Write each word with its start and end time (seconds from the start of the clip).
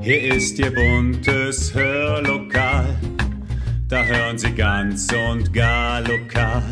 Hier 0.00 0.34
ist 0.34 0.58
Ihr 0.58 0.74
buntes 0.74 1.72
Hörlokal, 1.72 2.96
da 3.88 4.04
hören 4.04 4.36
Sie 4.36 4.50
ganz 4.50 5.06
und 5.12 5.52
gar 5.52 6.00
lokal. 6.00 6.62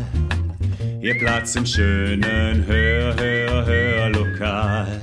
Ihr 1.01 1.17
Platz 1.17 1.55
im 1.55 1.65
schönen 1.65 2.65
Hör, 2.65 3.15
Hör, 3.15 3.65
Hörlokal. 3.65 5.01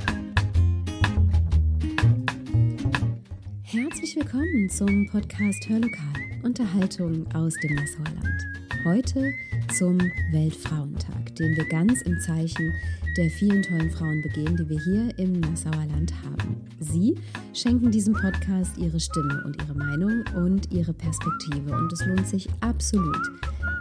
Herzlich 3.63 4.17
willkommen 4.17 4.69
zum 4.69 5.07
Podcast 5.11 5.67
Hörlokal, 5.69 6.43
Unterhaltung 6.43 7.27
aus 7.35 7.55
dem 7.63 7.75
Nassauerland. 7.75 8.43
Heute 8.85 9.33
zum 9.79 9.99
Weltfrauentag, 10.33 11.35
den 11.37 11.57
wir 11.57 11.65
ganz 11.65 12.03
im 12.03 12.21
Zeichen 12.21 12.75
der 13.17 13.31
vielen 13.31 13.63
tollen 13.63 13.91
Frauen 13.91 14.21
begehen, 14.23 14.57
die 14.57 14.69
wir 14.69 14.81
hier 14.81 15.19
im 15.19 15.41
Nassauer 15.41 15.87
Land 15.87 16.13
haben. 16.25 16.62
Sie 16.83 17.15
schenken 17.55 17.91
diesem 17.91 18.15
Podcast 18.15 18.77
ihre 18.77 18.99
Stimme 18.99 19.43
und 19.45 19.57
ihre 19.63 19.75
Meinung 19.75 20.25
und 20.35 20.73
ihre 20.73 20.93
Perspektive 20.93 21.77
und 21.77 21.93
es 21.93 22.05
lohnt 22.07 22.27
sich 22.27 22.49
absolut, 22.61 23.31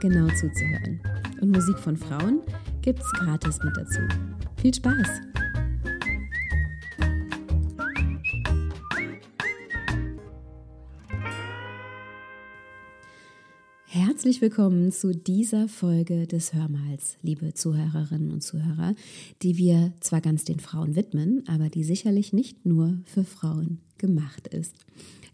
genau 0.02 0.28
zuzuhören. 0.28 1.00
Und 1.42 1.52
Musik 1.52 1.80
von 1.80 1.98
Frauen 1.98 2.42
gibt's 2.82 3.12
gratis 3.14 3.60
mit 3.64 3.76
dazu. 3.76 4.02
Viel 4.58 4.74
Spaß! 4.74 5.31
Herzlich 14.22 14.42
willkommen 14.42 14.92
zu 14.92 15.16
dieser 15.16 15.68
Folge 15.68 16.28
des 16.28 16.54
Hörmals, 16.54 17.18
liebe 17.24 17.56
Zuhörerinnen 17.56 18.32
und 18.32 18.42
Zuhörer, 18.42 18.94
die 19.42 19.58
wir 19.58 19.94
zwar 20.00 20.22
ganz 20.22 20.44
den 20.44 20.60
Frauen 20.60 20.96
widmen, 20.96 21.44
aber 21.48 21.70
die 21.70 21.84
sicherlich 21.84 22.32
nicht 22.32 22.64
nur 22.64 23.00
für 23.06 23.24
Frauen 23.24 23.80
gemacht 23.98 24.48
ist. 24.48 24.76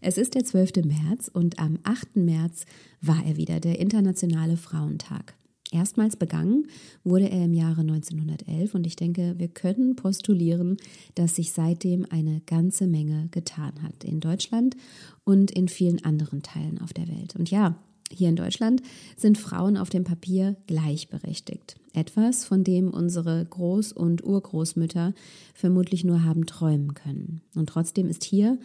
Es 0.00 0.16
ist 0.16 0.34
der 0.34 0.44
12. 0.46 0.86
März 0.86 1.30
und 1.30 1.58
am 1.58 1.78
8. 1.82 2.16
März 2.16 2.64
war 3.02 3.22
er 3.26 3.36
wieder, 3.36 3.60
der 3.60 3.78
Internationale 3.78 4.56
Frauentag. 4.56 5.34
Erstmals 5.70 6.16
begangen 6.16 6.66
wurde 7.04 7.28
er 7.28 7.44
im 7.44 7.52
Jahre 7.52 7.82
1911 7.82 8.74
und 8.74 8.86
ich 8.86 8.96
denke, 8.96 9.34
wir 9.36 9.48
können 9.48 9.96
postulieren, 9.96 10.78
dass 11.14 11.34
sich 11.34 11.52
seitdem 11.52 12.06
eine 12.08 12.40
ganze 12.46 12.86
Menge 12.86 13.28
getan 13.32 13.82
hat 13.82 14.02
in 14.02 14.20
Deutschland 14.20 14.78
und 15.24 15.50
in 15.50 15.68
vielen 15.68 16.02
anderen 16.06 16.42
Teilen 16.42 16.80
auf 16.80 16.94
der 16.94 17.06
Welt. 17.06 17.36
Und 17.36 17.50
ja, 17.50 17.76
hier 18.10 18.28
in 18.28 18.36
Deutschland 18.36 18.82
sind 19.16 19.38
Frauen 19.38 19.76
auf 19.76 19.90
dem 19.90 20.04
Papier 20.04 20.56
gleichberechtigt. 20.66 21.76
Etwas, 21.92 22.44
von 22.44 22.64
dem 22.64 22.90
unsere 22.90 23.42
Groß- 23.42 23.92
und 23.92 24.24
Urgroßmütter 24.24 25.14
vermutlich 25.54 26.04
nur 26.04 26.24
haben 26.24 26.46
träumen 26.46 26.94
können. 26.94 27.42
Und 27.54 27.68
trotzdem 27.68 28.08
ist 28.08 28.24
hier 28.24 28.58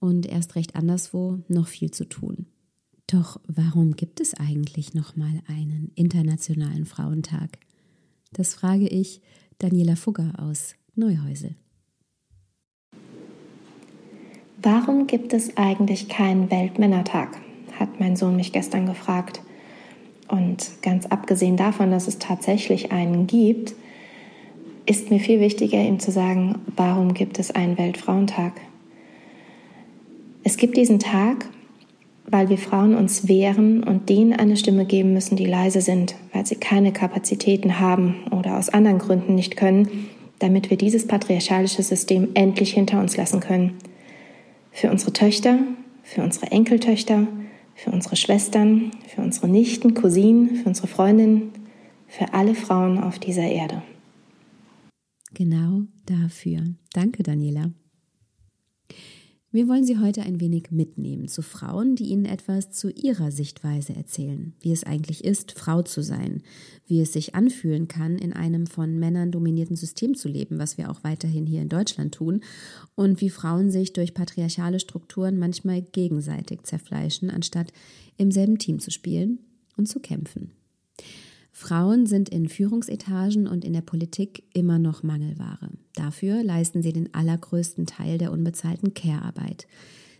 und 0.00 0.26
erst 0.26 0.54
recht 0.54 0.76
anderswo 0.76 1.40
noch 1.48 1.68
viel 1.68 1.90
zu 1.90 2.08
tun. 2.08 2.46
Doch 3.06 3.40
warum 3.46 3.96
gibt 3.96 4.20
es 4.20 4.34
eigentlich 4.34 4.94
noch 4.94 5.16
mal 5.16 5.42
einen 5.46 5.90
internationalen 5.94 6.84
Frauentag? 6.84 7.58
Das 8.32 8.54
frage 8.54 8.86
ich 8.86 9.22
Daniela 9.58 9.96
Fugger 9.96 10.34
aus 10.38 10.74
Neuhäusel. 10.94 11.56
Warum 14.60 15.06
gibt 15.06 15.32
es 15.32 15.56
eigentlich 15.56 16.08
keinen 16.08 16.50
Weltmännertag? 16.50 17.40
Hat 17.78 18.00
mein 18.00 18.16
Sohn 18.16 18.36
mich 18.36 18.52
gestern 18.52 18.86
gefragt. 18.86 19.40
Und 20.28 20.70
ganz 20.82 21.06
abgesehen 21.06 21.56
davon, 21.56 21.90
dass 21.90 22.06
es 22.06 22.18
tatsächlich 22.18 22.92
einen 22.92 23.26
gibt, 23.26 23.74
ist 24.86 25.10
mir 25.10 25.20
viel 25.20 25.40
wichtiger, 25.40 25.78
ihm 25.78 25.98
zu 25.98 26.10
sagen, 26.10 26.56
warum 26.76 27.14
gibt 27.14 27.38
es 27.38 27.50
einen 27.50 27.76
Weltfrauentag? 27.76 28.52
Es 30.44 30.56
gibt 30.56 30.76
diesen 30.76 30.98
Tag, 30.98 31.46
weil 32.26 32.48
wir 32.48 32.58
Frauen 32.58 32.94
uns 32.94 33.28
wehren 33.28 33.82
und 33.82 34.08
denen 34.08 34.32
eine 34.32 34.56
Stimme 34.56 34.84
geben 34.84 35.12
müssen, 35.12 35.36
die 35.36 35.46
leise 35.46 35.80
sind, 35.80 36.14
weil 36.32 36.46
sie 36.46 36.56
keine 36.56 36.92
Kapazitäten 36.92 37.80
haben 37.80 38.16
oder 38.30 38.58
aus 38.58 38.68
anderen 38.68 38.98
Gründen 38.98 39.34
nicht 39.34 39.56
können, 39.56 40.08
damit 40.38 40.70
wir 40.70 40.76
dieses 40.76 41.06
patriarchalische 41.06 41.82
System 41.82 42.28
endlich 42.34 42.72
hinter 42.72 43.00
uns 43.00 43.16
lassen 43.16 43.40
können. 43.40 43.74
Für 44.72 44.90
unsere 44.90 45.12
Töchter, 45.12 45.58
für 46.02 46.22
unsere 46.22 46.50
Enkeltöchter, 46.52 47.26
für 47.78 47.92
unsere 47.92 48.16
Schwestern, 48.16 48.90
für 49.06 49.22
unsere 49.22 49.48
Nichten, 49.48 49.94
Cousinen, 49.94 50.56
für 50.56 50.68
unsere 50.68 50.88
Freundinnen, 50.88 51.52
für 52.08 52.34
alle 52.34 52.54
Frauen 52.54 52.98
auf 52.98 53.18
dieser 53.18 53.46
Erde. 53.46 53.82
Genau 55.34 55.82
dafür. 56.04 56.74
Danke, 56.92 57.22
Daniela. 57.22 57.70
Wir 59.50 59.66
wollen 59.66 59.84
Sie 59.84 59.96
heute 59.96 60.20
ein 60.24 60.40
wenig 60.40 60.70
mitnehmen 60.72 61.26
zu 61.26 61.40
Frauen, 61.40 61.96
die 61.96 62.08
Ihnen 62.08 62.26
etwas 62.26 62.70
zu 62.70 62.90
ihrer 62.90 63.32
Sichtweise 63.32 63.96
erzählen, 63.96 64.52
wie 64.60 64.72
es 64.72 64.84
eigentlich 64.84 65.24
ist, 65.24 65.52
Frau 65.52 65.80
zu 65.80 66.02
sein, 66.02 66.42
wie 66.86 67.00
es 67.00 67.14
sich 67.14 67.34
anfühlen 67.34 67.88
kann, 67.88 68.18
in 68.18 68.34
einem 68.34 68.66
von 68.66 68.98
Männern 68.98 69.32
dominierten 69.32 69.74
System 69.74 70.14
zu 70.14 70.28
leben, 70.28 70.58
was 70.58 70.76
wir 70.76 70.90
auch 70.90 71.02
weiterhin 71.02 71.46
hier 71.46 71.62
in 71.62 71.70
Deutschland 71.70 72.14
tun, 72.14 72.42
und 72.94 73.22
wie 73.22 73.30
Frauen 73.30 73.70
sich 73.70 73.94
durch 73.94 74.12
patriarchale 74.12 74.80
Strukturen 74.80 75.38
manchmal 75.38 75.80
gegenseitig 75.80 76.64
zerfleischen, 76.64 77.30
anstatt 77.30 77.72
im 78.18 78.30
selben 78.30 78.58
Team 78.58 78.80
zu 78.80 78.90
spielen 78.90 79.38
und 79.78 79.88
zu 79.88 79.98
kämpfen. 79.98 80.50
Frauen 81.60 82.06
sind 82.06 82.28
in 82.28 82.48
Führungsetagen 82.48 83.48
und 83.48 83.64
in 83.64 83.72
der 83.72 83.80
Politik 83.80 84.44
immer 84.54 84.78
noch 84.78 85.02
Mangelware. 85.02 85.70
Dafür 85.96 86.44
leisten 86.44 86.82
sie 86.82 86.92
den 86.92 87.12
allergrößten 87.12 87.84
Teil 87.84 88.16
der 88.16 88.30
unbezahlten 88.30 88.94
Care-Arbeit. 88.94 89.66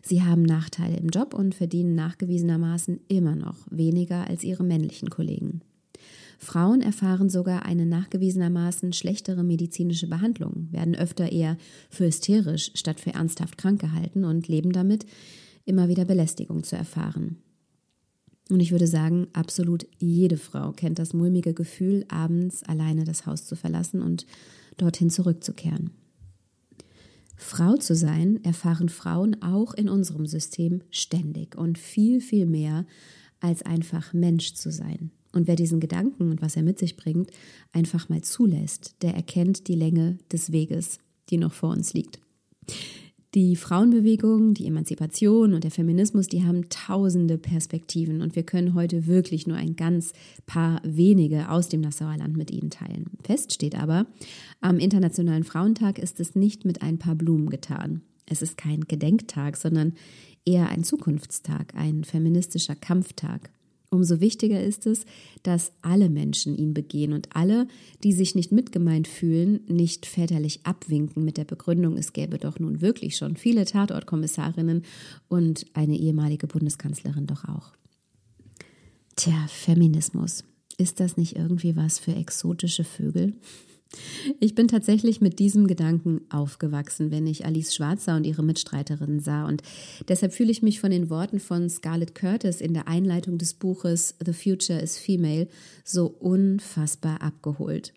Sie 0.03 0.25
haben 0.25 0.43
Nachteile 0.43 0.97
im 0.97 1.11
Job 1.11 1.35
und 1.35 1.55
verdienen 1.55 1.95
nachgewiesenermaßen 1.95 2.99
immer 3.07 3.37
noch 3.37 3.55
weniger 3.71 4.27
als 4.27 4.43
ihre 4.43 4.65
männlichen 4.65 5.11
Kollegen. 5.11 5.61
Frauen 6.41 6.81
erfahren 6.81 7.31
sogar 7.31 7.65
eine 7.65 7.87
nachgewiesenermaßen 7.87 8.93
schlechtere 8.93 9.45
medizinische 9.45 10.09
Behandlung, 10.09 10.67
werden 10.73 10.97
öfter 10.97 11.31
eher 11.31 11.57
für 11.89 12.07
hysterisch 12.07 12.73
statt 12.75 12.99
für 12.99 13.15
ernsthaft 13.15 13.59
krank 13.59 13.81
gehalten 13.81 14.25
und 14.25 14.49
leben 14.49 14.73
damit, 14.73 15.07
immer 15.65 15.87
wieder 15.87 16.05
Belästigung 16.05 16.65
zu 16.65 16.75
erfahren. 16.75 17.37
Und 18.51 18.61
ich 18.61 18.73
würde 18.73 18.87
sagen, 18.87 19.29
absolut 19.33 19.87
jede 19.99 20.39
Frau 20.39 20.73
kennt 20.73 20.99
das 20.99 21.13
mulmige 21.13 21.53
Gefühl, 21.53 22.05
abends 22.09 22.63
alleine 22.63 23.05
das 23.05 23.27
Haus 23.27 23.47
zu 23.47 23.57
verlassen 23.57 24.01
und 24.01 24.27
dorthin 24.79 25.11
zurückzukehren. 25.11 25.91
Frau 27.37 27.77
zu 27.77 27.95
sein 27.95 28.43
erfahren 28.45 28.89
Frauen 28.89 29.43
auch 29.43 29.73
in 29.75 29.89
unserem 29.89 30.27
System 30.27 30.83
ständig 30.91 31.57
und 31.57 31.79
viel, 31.79 32.21
viel 32.21 32.47
mehr 32.47 32.85
als 33.41 33.63
einfach 33.63 34.13
Mensch 34.13 34.55
zu 34.55 34.73
sein. 34.73 35.13
Und 35.33 35.47
wer 35.47 35.57
diesen 35.57 35.79
Gedanken 35.79 36.31
und 36.31 36.43
was 36.43 36.57
er 36.57 36.63
mit 36.63 36.79
sich 36.79 36.97
bringt, 36.97 37.31
einfach 37.73 38.09
mal 38.09 38.23
zulässt, 38.23 38.97
der 39.03 39.15
erkennt 39.15 39.69
die 39.69 39.75
Länge 39.75 40.19
des 40.33 40.53
Weges, 40.53 40.99
die 41.31 41.37
noch 41.37 41.53
vor 41.53 41.71
uns 41.71 41.93
liegt. 41.93 42.19
Die 43.35 43.57
Frauenbewegung, 43.57 44.55
die 44.55 44.67
Emanzipation 44.67 45.53
und 45.53 45.63
der 45.63 45.71
Feminismus, 45.71 46.29
die 46.29 46.45
haben 46.45 46.71
tausende 46.71 47.37
Perspektiven 47.37 48.23
und 48.23 48.35
wir 48.35 48.43
können 48.43 48.73
heute 48.73 49.07
wirklich 49.07 49.47
nur 49.47 49.59
ein 49.59 49.77
ganz 49.77 50.15
paar 50.47 50.81
wenige 50.83 51.51
aus 51.51 51.69
dem 51.69 51.83
Nassauer 51.83 52.17
Land 52.17 52.39
mit 52.39 52.51
Ihnen 52.51 52.71
teilen. 52.71 53.11
Fest 53.23 53.53
steht 53.53 53.79
aber, 53.79 54.07
am 54.63 54.79
Internationalen 54.79 55.45
Frauentag 55.45 55.99
ist 55.99 56.21
es 56.21 56.37
nicht 56.37 56.65
mit 56.65 56.81
ein 56.81 56.99
paar 56.99 57.17
Blumen 57.17 57.51
getan. 57.51 58.01
Es 58.25 58.41
ist 58.41 58.57
kein 58.57 58.81
Gedenktag, 58.83 59.59
sondern 59.59 59.93
eher 60.47 60.71
ein 60.71 60.83
Zukunftstag, 60.83 61.75
ein 61.75 62.05
feministischer 62.05 62.77
Kampftag. 62.77 63.51
Umso 63.91 64.21
wichtiger 64.21 64.63
ist 64.63 64.87
es, 64.87 65.07
dass 65.43 65.73
alle 65.81 66.11
Menschen 66.11 66.55
ihn 66.55 66.75
begehen 66.75 67.15
und 67.15 67.35
alle, 67.35 67.67
die 68.05 68.13
sich 68.13 68.35
nicht 68.35 68.53
mitgemeint 68.53 69.09
fühlen, 69.09 69.61
nicht 69.67 70.05
väterlich 70.05 70.61
abwinken 70.65 71.25
mit 71.25 71.39
der 71.39 71.45
Begründung, 71.45 71.97
es 71.97 72.13
gäbe 72.13 72.39
doch 72.39 72.59
nun 72.59 72.83
wirklich 72.83 73.17
schon 73.17 73.37
viele 73.37 73.65
Tatortkommissarinnen 73.65 74.83
und 75.29 75.65
eine 75.73 75.97
ehemalige 75.97 76.47
Bundeskanzlerin 76.47 77.27
doch 77.27 77.45
auch. 77.47 77.73
Tja, 79.17 79.47
Feminismus. 79.49 80.45
Ist 80.77 81.01
das 81.01 81.17
nicht 81.17 81.35
irgendwie 81.37 81.75
was 81.75 81.99
für 81.99 82.15
exotische 82.15 82.85
Vögel? 82.85 83.33
Ich 84.41 84.55
bin 84.55 84.69
tatsächlich 84.69 85.21
mit 85.21 85.39
diesem 85.39 85.67
Gedanken 85.67 86.21
aufgewachsen, 86.31 87.11
wenn 87.11 87.27
ich 87.27 87.47
Alice 87.47 87.75
Schwarzer 87.75 88.17
und 88.17 88.25
ihre 88.25 88.43
Mitstreiterinnen 88.43 89.21
sah. 89.21 89.47
Und 89.47 89.63
deshalb 90.09 90.33
fühle 90.33 90.51
ich 90.51 90.63
mich 90.63 90.81
von 90.81 90.91
den 90.91 91.11
Worten 91.11 91.41
von 91.41 91.69
Scarlett 91.71 92.15
Curtis 92.15 92.61
in 92.61 92.75
der 92.75 92.89
Einleitung 92.89 93.39
des 93.39 93.55
Buches 93.55 94.15
The 94.25 94.33
Future 94.33 94.79
is 94.79 94.99
Female 94.99 95.49
so 95.85 96.07
unfassbar 96.07 97.23
abgeholt. 97.23 97.95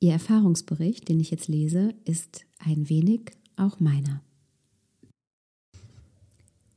Ihr 0.00 0.12
Erfahrungsbericht, 0.12 1.08
den 1.08 1.20
ich 1.20 1.30
jetzt 1.30 1.48
lese, 1.48 1.94
ist 2.04 2.42
ein 2.58 2.88
wenig 2.88 3.32
auch 3.56 3.80
meiner. 3.80 4.22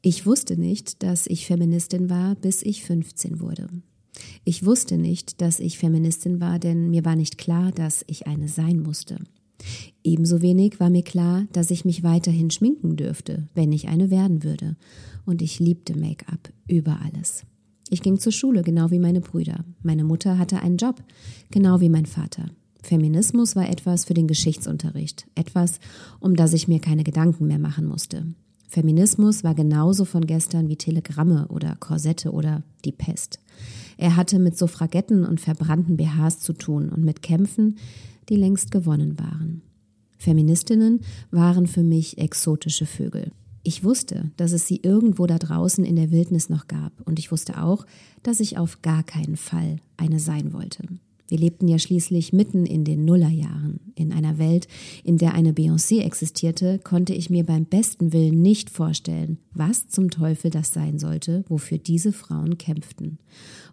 Ich 0.02 0.26
wusste 0.26 0.58
nicht, 0.58 1.02
dass 1.02 1.28
ich 1.28 1.46
Feministin 1.46 2.10
war, 2.10 2.36
bis 2.36 2.62
ich 2.62 2.84
15 2.84 3.40
wurde. 3.40 3.70
Ich 4.44 4.66
wusste 4.66 4.98
nicht, 4.98 5.42
dass 5.42 5.60
ich 5.60 5.78
Feministin 5.78 6.40
war, 6.40 6.60
denn 6.60 6.90
mir 6.90 7.06
war 7.06 7.16
nicht 7.16 7.38
klar, 7.38 7.72
dass 7.72 8.04
ich 8.08 8.28
eine 8.28 8.48
sein 8.48 8.80
musste. 8.80 9.20
Ebenso 10.04 10.42
wenig 10.42 10.80
war 10.80 10.90
mir 10.90 11.04
klar, 11.04 11.46
dass 11.54 11.72
ich 11.72 11.86
mich 11.86 12.04
weiterhin 12.04 12.52
schminken 12.52 12.96
dürfte, 12.96 13.48
wenn 13.54 13.72
ich 13.72 13.88
eine 13.88 14.10
werden 14.10 14.44
würde. 14.44 14.76
Und 15.26 15.42
ich 15.42 15.60
liebte 15.60 15.98
Make-up 15.98 16.52
über 16.68 17.00
alles. 17.02 17.46
Ich 17.90 18.02
ging 18.02 18.20
zur 18.20 18.32
Schule, 18.32 18.64
genau 18.64 18.92
wie 18.92 19.00
meine 19.00 19.22
Brüder. 19.22 19.64
Meine 19.82 20.04
Mutter 20.04 20.38
hatte 20.38 20.62
einen 20.62 20.78
Job, 20.78 21.02
genau 21.52 21.80
wie 21.80 21.90
mein 21.90 22.06
Vater. 22.06 22.50
Feminismus 22.82 23.56
war 23.56 23.70
etwas 23.70 24.06
für 24.06 24.14
den 24.14 24.28
Geschichtsunterricht, 24.28 25.28
etwas, 25.36 25.80
um 26.20 26.36
das 26.36 26.54
ich 26.54 26.68
mir 26.68 26.80
keine 26.80 27.04
Gedanken 27.04 27.48
mehr 27.48 27.60
machen 27.60 27.86
musste. 27.86 28.26
Feminismus 28.74 29.44
war 29.44 29.54
genauso 29.54 30.04
von 30.04 30.26
gestern 30.26 30.68
wie 30.68 30.78
Telegramme 30.78 31.48
oder 31.50 31.76
Korsette 31.80 32.32
oder 32.32 32.64
die 32.86 32.92
Pest. 32.92 33.40
Er 33.98 34.16
hatte 34.16 34.40
mit 34.40 34.58
Suffragetten 34.58 35.26
und 35.26 35.40
verbrannten 35.40 35.96
BHs 35.96 36.40
zu 36.40 36.54
tun 36.54 36.90
und 36.90 37.04
mit 37.04 37.22
Kämpfen, 37.22 37.78
die 38.30 38.36
längst 38.36 38.72
gewonnen 38.72 39.20
waren. 39.20 39.62
Feministinnen 40.18 41.02
waren 41.30 41.68
für 41.68 41.84
mich 41.84 42.18
exotische 42.18 42.88
Vögel. 42.88 43.32
Ich 43.62 43.84
wusste, 43.84 44.32
dass 44.38 44.54
es 44.54 44.66
sie 44.66 44.80
irgendwo 44.82 45.28
da 45.28 45.38
draußen 45.38 45.86
in 45.86 45.96
der 45.96 46.10
Wildnis 46.10 46.50
noch 46.50 46.66
gab, 46.68 46.94
und 47.06 47.20
ich 47.20 47.32
wusste 47.32 47.62
auch, 47.62 47.86
dass 48.24 48.40
ich 48.40 48.58
auf 48.58 48.82
gar 48.82 49.04
keinen 49.04 49.38
Fall 49.38 49.78
eine 49.98 50.20
sein 50.20 50.52
wollte. 50.52 50.84
Wir 51.30 51.38
lebten 51.38 51.68
ja 51.68 51.80
schließlich 51.80 52.34
mitten 52.34 52.66
in 52.66 52.84
den 52.84 53.06
Nullerjahren. 53.06 53.80
In 53.96 54.12
einer 54.12 54.38
Welt, 54.38 54.68
in 55.04 55.18
der 55.18 55.34
eine 55.34 55.54
Beyoncé 55.54 56.02
existierte, 56.02 56.80
konnte 56.80 57.14
ich 57.14 57.30
mir 57.30 57.46
beim 57.46 57.66
besten 57.66 58.12
Willen 58.12 58.42
nicht 58.42 58.70
vorstellen, 58.70 59.38
was 59.54 59.88
zum 59.88 60.10
Teufel 60.10 60.52
das 60.52 60.74
sein 60.74 61.00
sollte, 61.00 61.46
wofür 61.48 61.78
diese 61.78 62.12
Frauen 62.12 62.58
kämpften. 62.58 63.20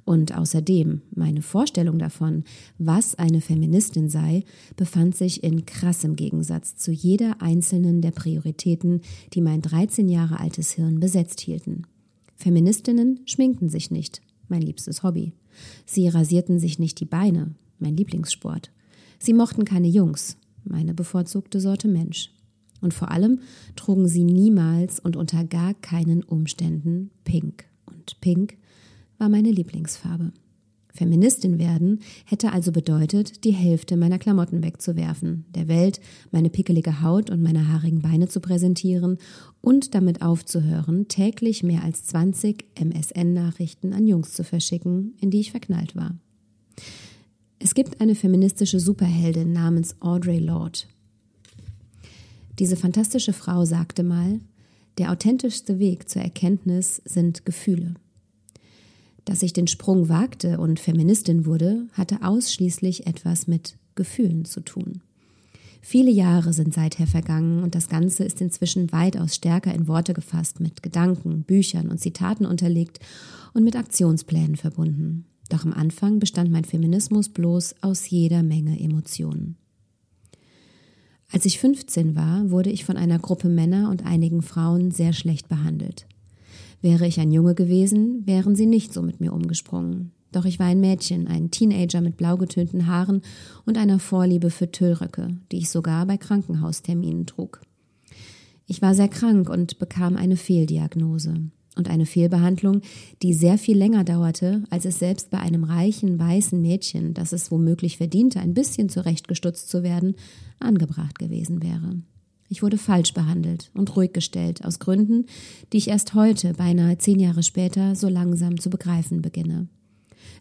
Und 0.04 0.36
außerdem, 0.36 1.02
meine 1.14 1.42
Vorstellung 1.42 1.98
davon, 1.98 2.44
was 2.78 3.16
eine 3.16 3.40
Feministin 3.40 4.08
sei, 4.08 4.44
befand 4.76 5.16
sich 5.16 5.42
in 5.42 5.66
krassem 5.66 6.16
Gegensatz 6.16 6.76
zu 6.76 6.92
jeder 6.92 7.42
einzelnen 7.42 8.00
der 8.00 8.12
Prioritäten, 8.12 9.00
die 9.34 9.40
mein 9.40 9.60
13 9.60 10.08
Jahre 10.08 10.40
altes 10.40 10.72
Hirn 10.72 11.00
besetzt 11.00 11.40
hielten. 11.40 11.82
Feministinnen 12.36 13.20
schminkten 13.26 13.68
sich 13.68 13.90
nicht, 13.90 14.22
mein 14.48 14.62
liebstes 14.62 15.02
Hobby. 15.02 15.32
Sie 15.86 16.08
rasierten 16.08 16.58
sich 16.58 16.78
nicht 16.78 17.00
die 17.00 17.06
Beine, 17.06 17.54
mein 17.78 17.96
Lieblingssport. 17.96 18.70
Sie 19.18 19.34
mochten 19.34 19.64
keine 19.64 19.88
Jungs, 19.88 20.36
meine 20.64 20.94
bevorzugte 20.94 21.60
Sorte 21.60 21.88
Mensch. 21.88 22.30
Und 22.80 22.94
vor 22.94 23.10
allem 23.10 23.40
trugen 23.76 24.08
sie 24.08 24.24
niemals 24.24 25.00
und 25.00 25.16
unter 25.16 25.44
gar 25.44 25.74
keinen 25.74 26.22
Umständen 26.22 27.10
Pink. 27.24 27.64
Und 27.86 28.20
Pink 28.20 28.56
war 29.18 29.28
meine 29.28 29.50
Lieblingsfarbe. 29.50 30.32
Feministin 30.94 31.58
werden 31.58 32.00
hätte 32.24 32.52
also 32.52 32.72
bedeutet, 32.72 33.44
die 33.44 33.52
Hälfte 33.52 33.96
meiner 33.96 34.18
Klamotten 34.18 34.62
wegzuwerfen, 34.62 35.44
der 35.54 35.68
Welt 35.68 36.00
meine 36.30 36.50
pickelige 36.50 37.02
Haut 37.02 37.30
und 37.30 37.42
meine 37.42 37.68
haarigen 37.68 38.02
Beine 38.02 38.28
zu 38.28 38.40
präsentieren 38.40 39.18
und 39.60 39.94
damit 39.94 40.22
aufzuhören, 40.22 41.08
täglich 41.08 41.62
mehr 41.62 41.84
als 41.84 42.04
20 42.04 42.64
MSN-Nachrichten 42.74 43.92
an 43.92 44.06
Jungs 44.06 44.34
zu 44.34 44.44
verschicken, 44.44 45.14
in 45.20 45.30
die 45.30 45.40
ich 45.40 45.50
verknallt 45.50 45.96
war. 45.96 46.14
Es 47.58 47.74
gibt 47.74 48.00
eine 48.00 48.14
feministische 48.14 48.80
Superheldin 48.80 49.52
namens 49.52 49.96
Audre 50.00 50.38
Lorde. 50.38 50.80
Diese 52.58 52.76
fantastische 52.76 53.32
Frau 53.32 53.64
sagte 53.64 54.02
mal, 54.02 54.40
der 54.98 55.12
authentischste 55.12 55.78
Weg 55.78 56.08
zur 56.08 56.22
Erkenntnis 56.22 57.00
sind 57.04 57.46
Gefühle. 57.46 57.94
Dass 59.30 59.44
ich 59.44 59.52
den 59.52 59.68
Sprung 59.68 60.08
wagte 60.08 60.58
und 60.58 60.80
Feministin 60.80 61.46
wurde, 61.46 61.86
hatte 61.92 62.24
ausschließlich 62.24 63.06
etwas 63.06 63.46
mit 63.46 63.76
Gefühlen 63.94 64.44
zu 64.44 64.60
tun. 64.60 65.02
Viele 65.80 66.10
Jahre 66.10 66.52
sind 66.52 66.74
seither 66.74 67.06
vergangen 67.06 67.62
und 67.62 67.76
das 67.76 67.88
Ganze 67.88 68.24
ist 68.24 68.40
inzwischen 68.40 68.90
weitaus 68.90 69.36
stärker 69.36 69.72
in 69.72 69.86
Worte 69.86 70.14
gefasst, 70.14 70.58
mit 70.58 70.82
Gedanken, 70.82 71.44
Büchern 71.44 71.90
und 71.90 72.00
Zitaten 72.00 72.44
unterlegt 72.44 72.98
und 73.54 73.62
mit 73.62 73.76
Aktionsplänen 73.76 74.56
verbunden. 74.56 75.26
Doch 75.48 75.64
am 75.64 75.74
Anfang 75.74 76.18
bestand 76.18 76.50
mein 76.50 76.64
Feminismus 76.64 77.28
bloß 77.28 77.76
aus 77.82 78.10
jeder 78.10 78.42
Menge 78.42 78.80
Emotionen. 78.80 79.54
Als 81.30 81.44
ich 81.44 81.60
15 81.60 82.16
war, 82.16 82.50
wurde 82.50 82.70
ich 82.70 82.84
von 82.84 82.96
einer 82.96 83.20
Gruppe 83.20 83.48
Männer 83.48 83.90
und 83.90 84.04
einigen 84.04 84.42
Frauen 84.42 84.90
sehr 84.90 85.12
schlecht 85.12 85.46
behandelt. 85.46 86.08
Wäre 86.82 87.06
ich 87.06 87.20
ein 87.20 87.30
Junge 87.30 87.54
gewesen, 87.54 88.26
wären 88.26 88.56
sie 88.56 88.66
nicht 88.66 88.92
so 88.92 89.02
mit 89.02 89.20
mir 89.20 89.32
umgesprungen. 89.32 90.12
Doch 90.32 90.44
ich 90.44 90.58
war 90.58 90.66
ein 90.66 90.80
Mädchen, 90.80 91.26
ein 91.26 91.50
Teenager 91.50 92.00
mit 92.00 92.16
blau 92.16 92.36
getönten 92.36 92.86
Haaren 92.86 93.22
und 93.66 93.76
einer 93.76 93.98
Vorliebe 93.98 94.50
für 94.50 94.70
Tüllröcke, 94.70 95.36
die 95.50 95.58
ich 95.58 95.70
sogar 95.70 96.06
bei 96.06 96.16
Krankenhausterminen 96.16 97.26
trug. 97.26 97.60
Ich 98.66 98.80
war 98.80 98.94
sehr 98.94 99.08
krank 99.08 99.50
und 99.50 99.78
bekam 99.78 100.16
eine 100.16 100.36
Fehldiagnose 100.36 101.34
und 101.76 101.90
eine 101.90 102.06
Fehlbehandlung, 102.06 102.82
die 103.22 103.34
sehr 103.34 103.58
viel 103.58 103.76
länger 103.76 104.04
dauerte, 104.04 104.62
als 104.70 104.84
es 104.84 104.98
selbst 104.98 105.30
bei 105.30 105.38
einem 105.38 105.64
reichen 105.64 106.18
weißen 106.18 106.60
Mädchen, 106.60 107.12
das 107.12 107.32
es 107.32 107.50
womöglich 107.50 107.96
verdiente, 107.96 108.38
ein 108.38 108.54
bisschen 108.54 108.88
zurechtgestutzt 108.88 109.68
zu 109.68 109.82
werden, 109.82 110.14
angebracht 110.60 111.18
gewesen 111.18 111.62
wäre. 111.62 112.00
Ich 112.52 112.64
wurde 112.64 112.78
falsch 112.78 113.14
behandelt 113.14 113.70
und 113.74 113.94
ruhig 113.94 114.12
gestellt, 114.12 114.64
aus 114.64 114.80
Gründen, 114.80 115.26
die 115.72 115.76
ich 115.76 115.86
erst 115.86 116.14
heute, 116.14 116.52
beinahe 116.54 116.98
zehn 116.98 117.20
Jahre 117.20 117.44
später, 117.44 117.94
so 117.94 118.08
langsam 118.08 118.58
zu 118.58 118.70
begreifen 118.70 119.22
beginne. 119.22 119.68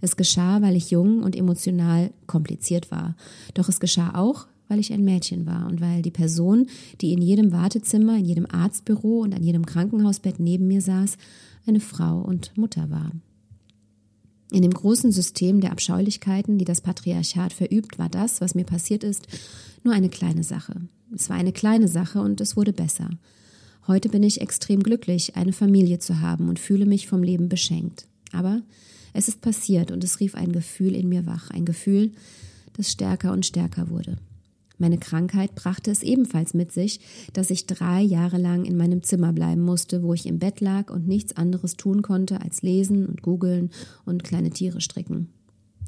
Es 0.01 0.17
geschah, 0.17 0.63
weil 0.63 0.75
ich 0.75 0.89
jung 0.89 1.21
und 1.21 1.35
emotional 1.35 2.09
kompliziert 2.25 2.89
war. 2.89 3.15
Doch 3.53 3.69
es 3.69 3.79
geschah 3.79 4.15
auch, 4.15 4.47
weil 4.67 4.79
ich 4.79 4.91
ein 4.91 5.05
Mädchen 5.05 5.45
war 5.45 5.67
und 5.67 5.81
weil 5.81 6.01
die 6.01 6.09
Person, 6.09 6.65
die 6.99 7.13
in 7.13 7.21
jedem 7.21 7.51
Wartezimmer, 7.51 8.17
in 8.17 8.25
jedem 8.25 8.47
Arztbüro 8.49 9.19
und 9.19 9.35
an 9.35 9.43
jedem 9.43 9.67
Krankenhausbett 9.67 10.39
neben 10.39 10.67
mir 10.67 10.81
saß, 10.81 11.15
eine 11.67 11.79
Frau 11.79 12.21
und 12.21 12.57
Mutter 12.57 12.89
war. 12.89 13.11
In 14.51 14.63
dem 14.63 14.71
großen 14.71 15.11
System 15.11 15.61
der 15.61 15.71
Abscheulichkeiten, 15.71 16.57
die 16.57 16.65
das 16.65 16.81
Patriarchat 16.81 17.53
verübt, 17.53 17.99
war 17.99 18.09
das, 18.09 18.41
was 18.41 18.55
mir 18.55 18.65
passiert 18.65 19.03
ist, 19.03 19.27
nur 19.83 19.93
eine 19.93 20.09
kleine 20.09 20.43
Sache. 20.43 20.81
Es 21.13 21.29
war 21.29 21.37
eine 21.37 21.51
kleine 21.51 21.87
Sache 21.87 22.21
und 22.21 22.41
es 22.41 22.55
wurde 22.55 22.73
besser. 22.73 23.09
Heute 23.87 24.09
bin 24.09 24.23
ich 24.23 24.41
extrem 24.41 24.81
glücklich, 24.81 25.35
eine 25.35 25.53
Familie 25.53 25.99
zu 25.99 26.21
haben 26.21 26.49
und 26.49 26.59
fühle 26.59 26.85
mich 26.85 27.07
vom 27.07 27.23
Leben 27.23 27.49
beschenkt. 27.49 28.07
Aber 28.31 28.61
es 29.13 29.27
ist 29.27 29.41
passiert 29.41 29.91
und 29.91 30.03
es 30.03 30.19
rief 30.19 30.35
ein 30.35 30.51
Gefühl 30.51 30.95
in 30.95 31.09
mir 31.09 31.25
wach, 31.25 31.49
ein 31.51 31.65
Gefühl, 31.65 32.11
das 32.73 32.91
stärker 32.91 33.31
und 33.31 33.45
stärker 33.45 33.89
wurde. 33.89 34.17
Meine 34.79 34.97
Krankheit 34.97 35.55
brachte 35.55 35.91
es 35.91 36.03
ebenfalls 36.03 36.53
mit 36.53 36.71
sich, 36.71 37.01
dass 37.33 37.49
ich 37.49 37.67
drei 37.67 38.01
Jahre 38.01 38.37
lang 38.37 38.63
in 38.63 38.77
meinem 38.77 39.03
Zimmer 39.03 39.33
bleiben 39.33 39.61
musste, 39.61 40.01
wo 40.03 40.13
ich 40.13 40.25
im 40.25 40.39
Bett 40.39 40.61
lag 40.61 40.89
und 40.89 41.07
nichts 41.07 41.35
anderes 41.35 41.75
tun 41.75 42.01
konnte 42.01 42.41
als 42.41 42.61
lesen 42.61 43.05
und 43.05 43.21
googeln 43.21 43.71
und 44.05 44.23
kleine 44.23 44.49
Tiere 44.49 44.79
stricken. 44.79 45.27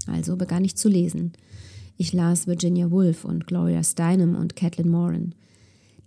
Also 0.08 0.36
begann 0.36 0.66
ich 0.66 0.75
zu 0.75 0.89
lesen. 0.89 1.32
Ich 1.96 2.12
las 2.12 2.48
Virginia 2.48 2.92
Woolf 2.92 3.24
und 3.24 3.48
Gloria 3.48 3.84
Steinem 3.84 4.36
und 4.36 4.58
Kathleen 4.58 4.89
Moran. 4.89 5.36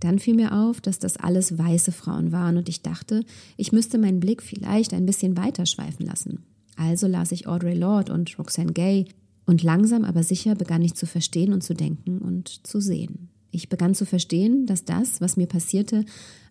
Dann 0.00 0.18
fiel 0.18 0.34
mir 0.34 0.52
auf, 0.52 0.82
dass 0.82 0.98
das 0.98 1.16
alles 1.16 1.56
weiße 1.56 1.92
Frauen 1.92 2.32
waren 2.32 2.58
und 2.58 2.68
ich 2.68 2.82
dachte, 2.82 3.24
ich 3.56 3.72
müsste 3.72 3.96
meinen 3.96 4.20
Blick 4.20 4.42
vielleicht 4.42 4.92
ein 4.92 5.06
bisschen 5.06 5.38
weiter 5.38 5.64
schweifen 5.64 6.04
lassen. 6.04 6.44
Also 6.76 7.06
las 7.06 7.32
ich 7.32 7.46
Audre 7.46 7.72
Lorde 7.72 8.12
und 8.12 8.38
Roxane 8.38 8.72
Gay, 8.72 9.06
und 9.46 9.62
langsam 9.62 10.04
aber 10.04 10.22
sicher 10.22 10.54
begann 10.54 10.82
ich 10.82 10.94
zu 10.94 11.06
verstehen 11.06 11.52
und 11.52 11.62
zu 11.62 11.74
denken 11.74 12.18
und 12.18 12.66
zu 12.66 12.80
sehen. 12.80 13.28
Ich 13.50 13.68
begann 13.68 13.94
zu 13.94 14.04
verstehen, 14.04 14.66
dass 14.66 14.84
das, 14.84 15.20
was 15.20 15.36
mir 15.36 15.46
passierte, 15.46 16.04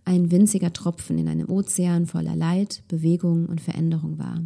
ein 0.05 0.31
winziger 0.31 0.71
Tropfen 0.71 1.17
in 1.17 1.27
einem 1.27 1.49
Ozean 1.49 2.05
voller 2.05 2.35
Leid, 2.35 2.83
Bewegung 2.87 3.47
und 3.47 3.61
Veränderung 3.61 4.17
war. 4.19 4.41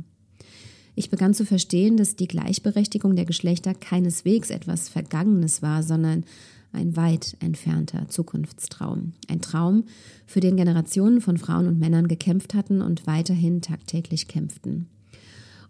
Ich 0.96 1.12
begann 1.12 1.36
zu 1.36 1.46
verstehen, 1.46 1.98
dass 1.98 2.16
die 2.16 2.28
Gleichberechtigung 2.28 3.16
der 3.16 3.26
Geschlechter 3.26 3.76
keineswegs 3.76 4.50
etwas 4.50 4.90
Vergangenes 4.90 5.62
war, 5.62 5.84
sondern 5.84 6.26
ein 6.72 6.96
weit 6.96 7.38
entfernter 7.40 8.08
Zukunftstraum. 8.10 9.14
Ein 9.28 9.42
Traum, 9.42 9.84
für 10.26 10.40
den 10.40 10.58
Generationen 10.58 11.22
von 11.22 11.38
Frauen 11.38 11.68
und 11.68 11.80
Männern 11.80 12.08
gekämpft 12.08 12.54
hatten 12.56 12.82
und 12.82 13.06
weiterhin 13.06 13.62
tagtäglich 13.62 14.28
kämpften. 14.28 14.88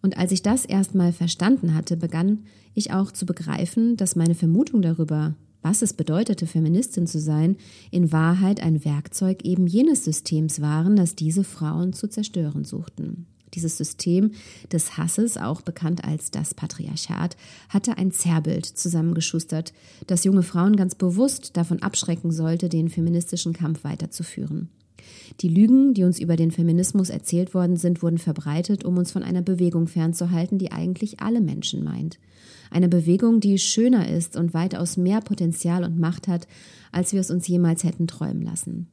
Und 0.02 0.18
als 0.18 0.32
ich 0.32 0.42
das 0.42 0.66
erstmal 0.66 1.14
verstanden 1.14 1.74
hatte, 1.74 1.98
begann 1.98 2.44
ich 2.74 2.94
auch 2.94 3.12
zu 3.12 3.26
begreifen, 3.26 3.98
dass 3.98 4.16
meine 4.16 4.36
Vermutung 4.36 4.82
darüber, 4.82 5.36
was 5.62 5.82
es 5.82 5.94
bedeutete, 5.94 6.48
Feministin 6.48 7.08
zu 7.08 7.20
sein, 7.20 7.58
in 7.92 8.12
Wahrheit 8.12 8.62
ein 8.62 8.86
Werkzeug 8.86 9.44
eben 9.44 9.68
jenes 9.68 10.06
Systems 10.06 10.62
waren, 10.62 10.96
das 10.96 11.16
diese 11.16 11.44
Frauen 11.44 11.94
zu 11.94 12.08
zerstören 12.08 12.64
suchten. 12.64 13.26
Dieses 13.54 13.78
System 13.78 14.32
des 14.72 14.98
Hasses, 14.98 15.38
auch 15.38 15.62
bekannt 15.62 16.04
als 16.04 16.32
das 16.32 16.54
Patriarchat, 16.54 17.38
hatte 17.70 17.98
ein 17.98 18.12
Zerrbild 18.12 18.66
zusammengeschustert, 18.66 19.74
das 20.06 20.26
junge 20.26 20.44
Frauen 20.44 20.76
ganz 20.76 20.96
bewusst 20.96 21.56
davon 21.56 21.82
abschrecken 21.82 22.32
sollte, 22.32 22.70
den 22.70 22.90
feministischen 22.90 23.54
Kampf 23.54 23.84
weiterzuführen. 23.84 24.70
Die 25.42 25.50
Lügen, 25.50 25.94
die 25.94 26.04
uns 26.04 26.20
über 26.20 26.36
den 26.36 26.52
Feminismus 26.52 27.10
erzählt 27.10 27.54
worden 27.54 27.78
sind, 27.78 28.02
wurden 28.02 28.18
verbreitet, 28.18 28.84
um 28.86 28.98
uns 28.98 29.12
von 29.12 29.24
einer 29.24 29.42
Bewegung 29.42 29.88
fernzuhalten, 29.88 30.58
die 30.58 30.72
eigentlich 30.72 31.20
alle 31.20 31.42
Menschen 31.42 31.84
meint. 31.84 32.20
Eine 32.72 32.90
Bewegung, 32.90 33.40
die 33.40 33.58
schöner 33.60 34.10
ist 34.10 34.36
und 34.36 34.54
weitaus 34.54 34.98
mehr 34.98 35.22
Potenzial 35.22 35.84
und 35.84 36.00
Macht 36.00 36.28
hat, 36.28 36.48
als 36.92 37.14
wir 37.14 37.22
es 37.22 37.32
uns 37.32 37.48
jemals 37.48 37.84
hätten 37.84 38.08
träumen 38.08 38.42
lassen. 38.42 38.88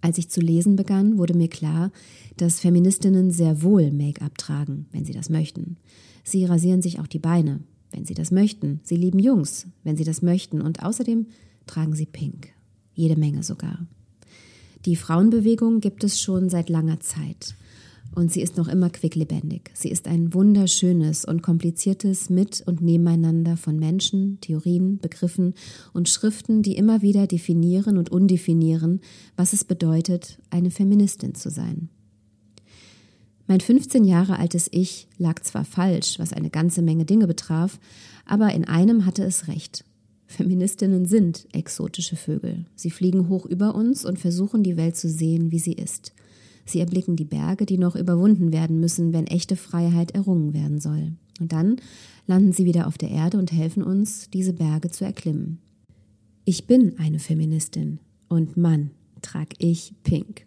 Als 0.00 0.18
ich 0.18 0.28
zu 0.28 0.40
lesen 0.40 0.76
begann, 0.76 1.16
wurde 1.16 1.34
mir 1.34 1.48
klar, 1.48 1.90
dass 2.36 2.60
Feministinnen 2.60 3.30
sehr 3.30 3.62
wohl 3.62 3.90
Make-up 3.90 4.36
tragen, 4.36 4.86
wenn 4.92 5.06
sie 5.06 5.14
das 5.14 5.30
möchten. 5.30 5.78
Sie 6.24 6.44
rasieren 6.44 6.82
sich 6.82 7.00
auch 7.00 7.06
die 7.06 7.18
Beine, 7.18 7.60
wenn 7.90 8.04
sie 8.04 8.12
das 8.12 8.30
möchten. 8.30 8.80
Sie 8.82 8.96
lieben 8.96 9.18
Jungs, 9.18 9.66
wenn 9.82 9.96
sie 9.96 10.04
das 10.04 10.20
möchten. 10.20 10.60
Und 10.60 10.82
außerdem 10.82 11.28
tragen 11.66 11.94
sie 11.94 12.04
Pink. 12.04 12.48
Jede 12.92 13.16
Menge 13.16 13.42
sogar. 13.42 13.86
Die 14.84 14.96
Frauenbewegung 14.96 15.80
gibt 15.80 16.04
es 16.04 16.20
schon 16.20 16.50
seit 16.50 16.68
langer 16.68 17.00
Zeit. 17.00 17.54
Und 18.14 18.30
sie 18.30 18.42
ist 18.42 18.56
noch 18.56 18.68
immer 18.68 18.90
quicklebendig. 18.90 19.70
Sie 19.72 19.88
ist 19.88 20.06
ein 20.06 20.34
wunderschönes 20.34 21.24
und 21.24 21.42
kompliziertes 21.42 22.30
Mit- 22.30 22.62
und 22.66 22.80
Nebeneinander 22.80 23.56
von 23.56 23.78
Menschen, 23.78 24.38
Theorien, 24.40 24.98
Begriffen 24.98 25.54
und 25.92 26.08
Schriften, 26.08 26.62
die 26.62 26.76
immer 26.76 27.02
wieder 27.02 27.26
definieren 27.26 27.98
und 27.98 28.10
undefinieren, 28.10 29.00
was 29.36 29.52
es 29.52 29.64
bedeutet, 29.64 30.38
eine 30.50 30.70
Feministin 30.70 31.34
zu 31.34 31.50
sein. 31.50 31.88
Mein 33.46 33.60
15 33.60 34.04
Jahre 34.04 34.38
altes 34.38 34.68
Ich 34.70 35.08
lag 35.18 35.40
zwar 35.42 35.64
falsch, 35.64 36.18
was 36.18 36.32
eine 36.32 36.50
ganze 36.50 36.82
Menge 36.82 37.04
Dinge 37.04 37.26
betraf, 37.26 37.80
aber 38.26 38.52
in 38.52 38.64
einem 38.64 39.06
hatte 39.06 39.24
es 39.24 39.48
recht. 39.48 39.84
Feministinnen 40.26 41.06
sind 41.06 41.46
exotische 41.52 42.16
Vögel. 42.16 42.66
Sie 42.74 42.90
fliegen 42.90 43.28
hoch 43.28 43.46
über 43.46 43.74
uns 43.74 44.04
und 44.04 44.18
versuchen 44.18 44.62
die 44.62 44.76
Welt 44.76 44.96
zu 44.96 45.08
sehen, 45.08 45.50
wie 45.50 45.58
sie 45.58 45.74
ist. 45.74 46.12
Sie 46.66 46.80
erblicken 46.80 47.16
die 47.16 47.24
Berge, 47.24 47.66
die 47.66 47.78
noch 47.78 47.94
überwunden 47.94 48.52
werden 48.52 48.80
müssen, 48.80 49.12
wenn 49.12 49.26
echte 49.26 49.56
Freiheit 49.56 50.12
errungen 50.12 50.54
werden 50.54 50.80
soll. 50.80 51.12
Und 51.40 51.52
dann 51.52 51.76
landen 52.26 52.52
sie 52.52 52.64
wieder 52.64 52.86
auf 52.86 52.96
der 52.96 53.10
Erde 53.10 53.38
und 53.38 53.52
helfen 53.52 53.82
uns, 53.82 54.30
diese 54.30 54.52
Berge 54.52 54.90
zu 54.90 55.04
erklimmen. 55.04 55.58
Ich 56.44 56.66
bin 56.66 56.98
eine 56.98 57.18
Feministin 57.18 57.98
und 58.28 58.56
Mann, 58.56 58.90
trag 59.22 59.48
ich 59.58 59.94
pink. 60.04 60.46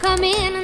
Come 0.00 0.24
in 0.24 0.59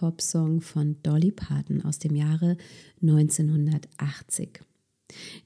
Country-Pop-Song 0.00 0.60
von 0.62 0.96
Dolly 1.02 1.30
Parton 1.30 1.82
aus 1.84 1.98
dem 1.98 2.14
Jahre 2.14 2.56
1980, 3.02 4.60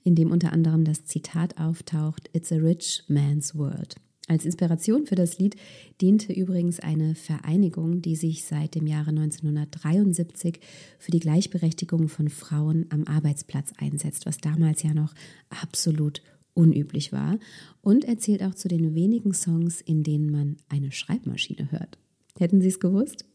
in 0.04 0.14
dem 0.14 0.30
unter 0.30 0.52
anderem 0.52 0.84
das 0.84 1.04
Zitat 1.04 1.58
auftaucht: 1.58 2.30
It's 2.32 2.52
a 2.52 2.56
rich 2.56 3.02
man's 3.08 3.56
world. 3.56 3.96
Als 4.26 4.46
Inspiration 4.46 5.06
für 5.06 5.16
das 5.16 5.38
Lied 5.38 5.56
diente 6.00 6.32
übrigens 6.32 6.80
eine 6.80 7.14
Vereinigung, 7.14 8.00
die 8.00 8.16
sich 8.16 8.44
seit 8.44 8.74
dem 8.74 8.86
Jahre 8.86 9.10
1973 9.10 10.60
für 10.98 11.10
die 11.10 11.20
Gleichberechtigung 11.20 12.08
von 12.08 12.30
Frauen 12.30 12.86
am 12.88 13.04
Arbeitsplatz 13.04 13.72
einsetzt, 13.76 14.24
was 14.24 14.38
damals 14.38 14.82
ja 14.82 14.94
noch 14.94 15.14
absolut 15.50 16.22
unüblich 16.54 17.12
war 17.12 17.38
und 17.82 18.04
erzählt 18.04 18.42
auch 18.44 18.54
zu 18.54 18.68
den 18.68 18.94
wenigen 18.94 19.34
Songs, 19.34 19.82
in 19.82 20.04
denen 20.04 20.30
man 20.30 20.56
eine 20.68 20.92
Schreibmaschine 20.92 21.70
hört. 21.70 21.98
Hätten 22.38 22.62
Sie 22.62 22.68
es 22.68 22.80
gewusst? 22.80 23.26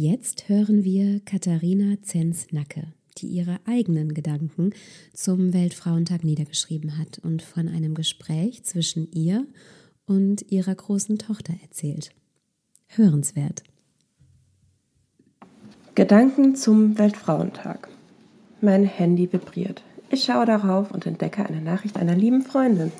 Jetzt 0.00 0.48
hören 0.48 0.84
wir 0.84 1.18
Katharina 1.24 2.00
Zenz-Nacke, 2.00 2.84
die 3.16 3.26
ihre 3.26 3.58
eigenen 3.66 4.14
Gedanken 4.14 4.72
zum 5.12 5.52
Weltfrauentag 5.52 6.22
niedergeschrieben 6.22 6.98
hat 6.98 7.18
und 7.18 7.42
von 7.42 7.66
einem 7.66 7.96
Gespräch 7.96 8.62
zwischen 8.62 9.10
ihr 9.10 9.44
und 10.06 10.52
ihrer 10.52 10.76
großen 10.76 11.18
Tochter 11.18 11.52
erzählt. 11.64 12.10
Hörenswert. 12.86 13.64
Gedanken 15.96 16.54
zum 16.54 16.96
Weltfrauentag. 16.96 17.88
Mein 18.60 18.84
Handy 18.84 19.32
vibriert. 19.32 19.82
Ich 20.10 20.22
schaue 20.22 20.46
darauf 20.46 20.92
und 20.92 21.06
entdecke 21.06 21.44
eine 21.44 21.60
Nachricht 21.60 21.96
einer 21.96 22.14
lieben 22.14 22.42
Freundin, 22.42 22.92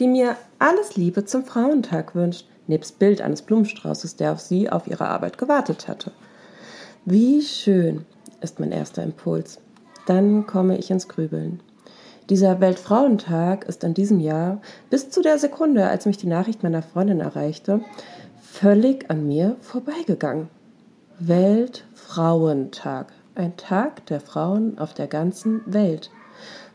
die 0.00 0.08
mir 0.08 0.38
alles 0.58 0.96
Liebe 0.96 1.26
zum 1.26 1.44
Frauentag 1.44 2.14
wünscht, 2.14 2.46
nebst 2.66 2.98
Bild 2.98 3.20
eines 3.20 3.42
Blumenstraußes, 3.42 4.16
der 4.16 4.32
auf 4.32 4.40
sie 4.40 4.70
auf 4.70 4.86
ihre 4.86 5.06
Arbeit 5.06 5.36
gewartet 5.36 5.86
hatte. 5.86 6.12
Wie 7.08 7.40
schön 7.40 8.04
ist 8.40 8.58
mein 8.58 8.72
erster 8.72 9.04
Impuls. 9.04 9.60
Dann 10.06 10.44
komme 10.44 10.76
ich 10.76 10.90
ins 10.90 11.06
Grübeln. 11.06 11.60
Dieser 12.30 12.58
Weltfrauentag 12.58 13.64
ist 13.66 13.84
an 13.84 13.94
diesem 13.94 14.18
Jahr 14.18 14.60
bis 14.90 15.08
zu 15.10 15.22
der 15.22 15.38
Sekunde, 15.38 15.86
als 15.86 16.06
mich 16.06 16.16
die 16.16 16.26
Nachricht 16.26 16.64
meiner 16.64 16.82
Freundin 16.82 17.20
erreichte, 17.20 17.80
völlig 18.42 19.08
an 19.08 19.24
mir 19.24 19.54
vorbeigegangen. 19.60 20.48
Weltfrauentag. 21.20 23.12
Ein 23.36 23.56
Tag 23.56 24.04
der 24.06 24.18
Frauen 24.18 24.76
auf 24.76 24.92
der 24.92 25.06
ganzen 25.06 25.60
Welt. 25.64 26.10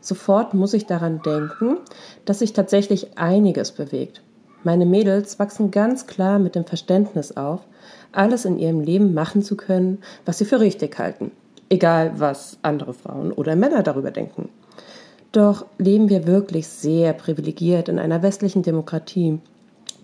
Sofort 0.00 0.54
muss 0.54 0.72
ich 0.72 0.86
daran 0.86 1.20
denken, 1.20 1.76
dass 2.24 2.38
sich 2.38 2.54
tatsächlich 2.54 3.18
einiges 3.18 3.72
bewegt. 3.72 4.22
Meine 4.64 4.86
Mädels 4.86 5.38
wachsen 5.38 5.70
ganz 5.72 6.06
klar 6.06 6.38
mit 6.38 6.54
dem 6.54 6.64
Verständnis 6.64 7.36
auf, 7.36 7.66
alles 8.12 8.44
in 8.44 8.58
ihrem 8.58 8.80
Leben 8.80 9.14
machen 9.14 9.42
zu 9.42 9.56
können, 9.56 9.98
was 10.24 10.38
sie 10.38 10.44
für 10.44 10.60
richtig 10.60 10.98
halten, 10.98 11.32
egal 11.68 12.12
was 12.18 12.58
andere 12.62 12.94
Frauen 12.94 13.32
oder 13.32 13.56
Männer 13.56 13.82
darüber 13.82 14.10
denken. 14.10 14.48
Doch 15.32 15.64
leben 15.78 16.10
wir 16.10 16.26
wirklich 16.26 16.68
sehr 16.68 17.14
privilegiert 17.14 17.88
in 17.88 17.98
einer 17.98 18.22
westlichen 18.22 18.62
Demokratie. 18.62 19.40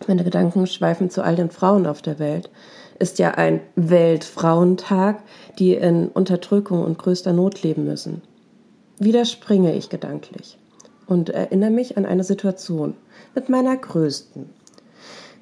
Meine 0.07 0.25
Gedanken 0.25 0.67
schweifen 0.67 1.11
zu 1.11 1.23
all 1.23 1.37
den 1.37 1.51
Frauen 1.51 1.87
auf 1.87 2.01
der 2.01 2.19
Welt. 2.19 2.51
Ist 2.99 3.19
ja 3.19 3.33
ein 3.33 3.61
Weltfrauentag, 3.77 5.23
die 5.59 5.75
in 5.75 6.09
Unterdrückung 6.09 6.83
und 6.83 6.99
größter 6.99 7.33
Not 7.33 7.63
leben 7.63 7.85
müssen. 7.85 8.23
Wieder 8.99 9.25
springe 9.27 9.75
ich 9.75 9.91
gedanklich 9.91 10.59
und 11.07 11.29
erinnere 11.29 11.71
mich 11.71 11.97
an 11.97 12.07
eine 12.07 12.25
Situation 12.25 12.95
mit 13.35 13.49
meiner 13.49 13.77
Größten. 13.77 14.51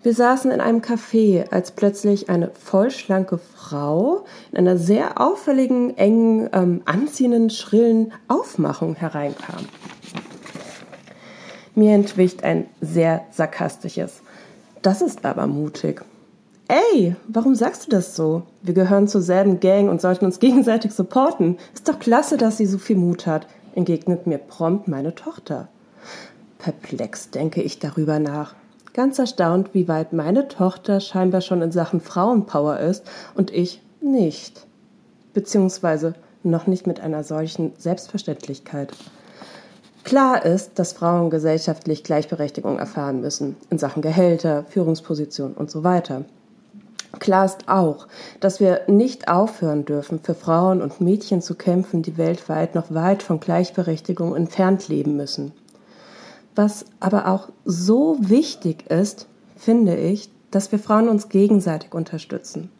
Wir 0.06 0.14
saßen 0.14 0.52
in 0.52 0.60
einem 0.60 0.82
Café, 0.82 1.50
als 1.50 1.72
plötzlich 1.72 2.30
eine 2.30 2.52
vollschlanke 2.52 3.38
Frau 3.38 4.24
in 4.52 4.58
einer 4.58 4.76
sehr 4.76 5.20
auffälligen, 5.20 5.98
engen, 5.98 6.48
ähm, 6.52 6.82
anziehenden, 6.84 7.50
schrillen 7.50 8.12
Aufmachung 8.28 8.94
hereinkam. 8.94 9.66
Mir 11.74 11.92
entwicht 11.96 12.44
ein 12.44 12.66
sehr 12.80 13.24
sarkastisches. 13.32 14.20
Das 14.80 15.02
ist 15.02 15.24
aber 15.24 15.48
mutig. 15.48 16.04
Ey, 16.68 17.16
warum 17.26 17.56
sagst 17.56 17.86
du 17.86 17.90
das 17.90 18.14
so? 18.14 18.42
Wir 18.62 18.74
gehören 18.74 19.08
zur 19.08 19.22
selben 19.22 19.58
Gang 19.58 19.90
und 19.90 20.00
sollten 20.00 20.26
uns 20.26 20.38
gegenseitig 20.38 20.92
supporten. 20.92 21.58
Ist 21.74 21.88
doch 21.88 21.98
klasse, 21.98 22.36
dass 22.36 22.58
sie 22.58 22.66
so 22.66 22.78
viel 22.78 22.94
Mut 22.94 23.26
hat, 23.26 23.48
entgegnet 23.74 24.28
mir 24.28 24.38
prompt 24.38 24.86
meine 24.86 25.16
Tochter. 25.16 25.66
Perplex 26.58 27.30
denke 27.30 27.60
ich 27.60 27.80
darüber 27.80 28.20
nach 28.20 28.54
ganz 28.96 29.18
erstaunt, 29.18 29.74
wie 29.74 29.88
weit 29.88 30.14
meine 30.14 30.48
Tochter 30.48 31.00
scheinbar 31.00 31.42
schon 31.42 31.60
in 31.60 31.70
Sachen 31.70 32.00
Frauenpower 32.00 32.80
ist 32.80 33.04
und 33.34 33.52
ich 33.52 33.82
nicht. 34.00 34.66
Beziehungsweise 35.34 36.14
noch 36.42 36.66
nicht 36.66 36.86
mit 36.86 37.00
einer 37.00 37.22
solchen 37.22 37.72
Selbstverständlichkeit. 37.76 38.92
Klar 40.02 40.44
ist, 40.46 40.78
dass 40.78 40.94
Frauen 40.94 41.28
gesellschaftlich 41.28 42.04
Gleichberechtigung 42.04 42.78
erfahren 42.78 43.20
müssen 43.20 43.56
in 43.68 43.76
Sachen 43.76 44.00
Gehälter, 44.00 44.64
Führungsposition 44.68 45.52
und 45.52 45.70
so 45.70 45.84
weiter. 45.84 46.24
Klar 47.18 47.44
ist 47.44 47.68
auch, 47.68 48.06
dass 48.40 48.60
wir 48.60 48.82
nicht 48.86 49.28
aufhören 49.28 49.84
dürfen, 49.84 50.20
für 50.20 50.34
Frauen 50.34 50.80
und 50.80 51.00
Mädchen 51.02 51.42
zu 51.42 51.54
kämpfen, 51.54 52.02
die 52.02 52.16
weltweit 52.16 52.74
noch 52.74 52.94
weit 52.94 53.22
von 53.22 53.40
Gleichberechtigung 53.40 54.34
entfernt 54.34 54.88
leben 54.88 55.16
müssen. 55.16 55.52
Was 56.56 56.86
aber 57.00 57.28
auch 57.28 57.50
so 57.66 58.16
wichtig 58.18 58.90
ist, 58.90 59.28
finde 59.56 59.94
ich, 59.94 60.30
dass 60.50 60.72
wir 60.72 60.78
Frauen 60.78 61.10
uns 61.10 61.28
gegenseitig 61.28 61.92
unterstützen. 61.92 62.70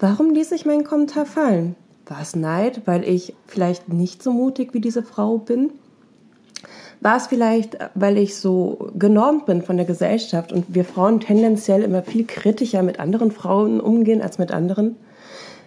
Warum 0.00 0.34
ließ 0.34 0.50
ich 0.50 0.66
meinen 0.66 0.82
Kommentar 0.82 1.24
fallen? 1.24 1.76
War 2.06 2.20
es 2.20 2.34
Neid, 2.34 2.82
weil 2.86 3.04
ich 3.04 3.34
vielleicht 3.46 3.88
nicht 3.88 4.22
so 4.22 4.32
mutig 4.32 4.74
wie 4.74 4.80
diese 4.80 5.04
Frau 5.04 5.38
bin? 5.38 5.70
War 7.00 7.16
es 7.16 7.28
vielleicht, 7.28 7.78
weil 7.94 8.18
ich 8.18 8.36
so 8.36 8.90
genormt 8.98 9.46
bin 9.46 9.62
von 9.62 9.76
der 9.76 9.86
Gesellschaft 9.86 10.52
und 10.52 10.74
wir 10.74 10.84
Frauen 10.84 11.20
tendenziell 11.20 11.82
immer 11.82 12.02
viel 12.02 12.26
kritischer 12.26 12.82
mit 12.82 12.98
anderen 12.98 13.30
Frauen 13.30 13.80
umgehen 13.80 14.22
als 14.22 14.38
mit 14.38 14.50
anderen? 14.50 14.96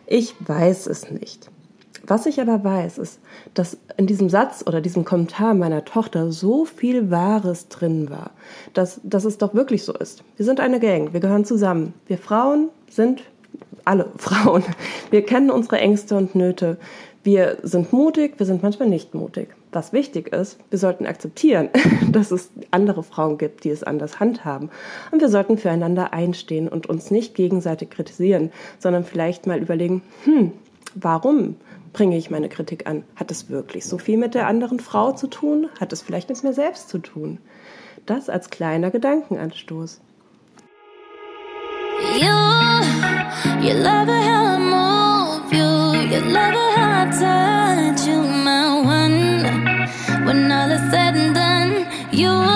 Ich 0.05 0.35
weiß 0.45 0.87
es 0.87 1.09
nicht. 1.09 1.49
Was 2.11 2.25
ich 2.25 2.41
aber 2.41 2.61
weiß, 2.61 2.97
ist, 2.97 3.21
dass 3.53 3.77
in 3.95 4.05
diesem 4.05 4.27
Satz 4.27 4.65
oder 4.67 4.81
diesem 4.81 5.05
Kommentar 5.05 5.53
meiner 5.53 5.85
Tochter 5.85 6.33
so 6.33 6.65
viel 6.65 7.09
Wahres 7.09 7.69
drin 7.69 8.09
war, 8.09 8.31
dass, 8.73 8.99
dass 9.05 9.23
es 9.23 9.37
doch 9.37 9.53
wirklich 9.53 9.85
so 9.85 9.93
ist. 9.93 10.21
Wir 10.35 10.45
sind 10.45 10.59
eine 10.59 10.81
Gang, 10.81 11.13
wir 11.13 11.21
gehören 11.21 11.45
zusammen. 11.45 11.93
Wir 12.07 12.17
Frauen 12.17 12.67
sind 12.89 13.23
alle 13.85 14.07
Frauen. 14.17 14.65
Wir 15.09 15.23
kennen 15.23 15.49
unsere 15.49 15.77
Ängste 15.77 16.17
und 16.17 16.35
Nöte. 16.35 16.75
Wir 17.23 17.59
sind 17.63 17.93
mutig, 17.93 18.33
wir 18.39 18.45
sind 18.45 18.61
manchmal 18.61 18.89
nicht 18.89 19.15
mutig. 19.15 19.47
Was 19.71 19.93
wichtig 19.93 20.33
ist, 20.33 20.57
wir 20.69 20.79
sollten 20.79 21.05
akzeptieren, 21.05 21.69
dass 22.11 22.31
es 22.31 22.51
andere 22.71 23.03
Frauen 23.03 23.37
gibt, 23.37 23.63
die 23.63 23.69
es 23.69 23.83
anders 23.83 24.19
handhaben. 24.19 24.69
Und 25.11 25.21
wir 25.21 25.29
sollten 25.29 25.57
füreinander 25.57 26.11
einstehen 26.11 26.67
und 26.67 26.87
uns 26.87 27.09
nicht 27.09 27.35
gegenseitig 27.35 27.89
kritisieren, 27.89 28.51
sondern 28.79 29.05
vielleicht 29.05 29.47
mal 29.47 29.61
überlegen, 29.61 30.01
hm, 30.25 30.51
warum 30.95 31.55
bringe 31.93 32.17
ich 32.17 32.29
meine 32.29 32.49
Kritik 32.49 32.87
an? 32.87 33.03
Hat 33.15 33.31
es 33.31 33.49
wirklich 33.49 33.85
so 33.85 33.97
viel 33.97 34.17
mit 34.17 34.35
der 34.35 34.47
anderen 34.47 34.79
Frau 34.79 35.11
zu 35.11 35.27
tun? 35.27 35.69
Hat 35.79 35.93
es 35.93 36.01
vielleicht 36.01 36.29
mit 36.29 36.43
mir 36.43 36.53
selbst 36.53 36.89
zu 36.89 36.99
tun? 36.99 37.39
Das 38.05 38.29
als 38.29 38.49
kleiner 38.49 38.91
Gedankenanstoß. 38.91 40.01
You, 42.19 42.37
you 43.61 43.73
love 43.75 44.07
how 44.07 44.47
I 44.47 44.59
move 44.59 45.53
you, 45.53 45.69
you 46.09 46.19
love 46.31 46.55
how 46.75 47.05
I 47.05 47.11
touch 47.11 48.07
you, 48.07 48.21
my 48.21 48.81
one. 48.83 50.25
When 50.25 50.51
all 50.51 50.71
is 50.71 50.81
said 50.89 51.15
and 51.15 51.35
done, 51.35 51.85
you 52.11 52.50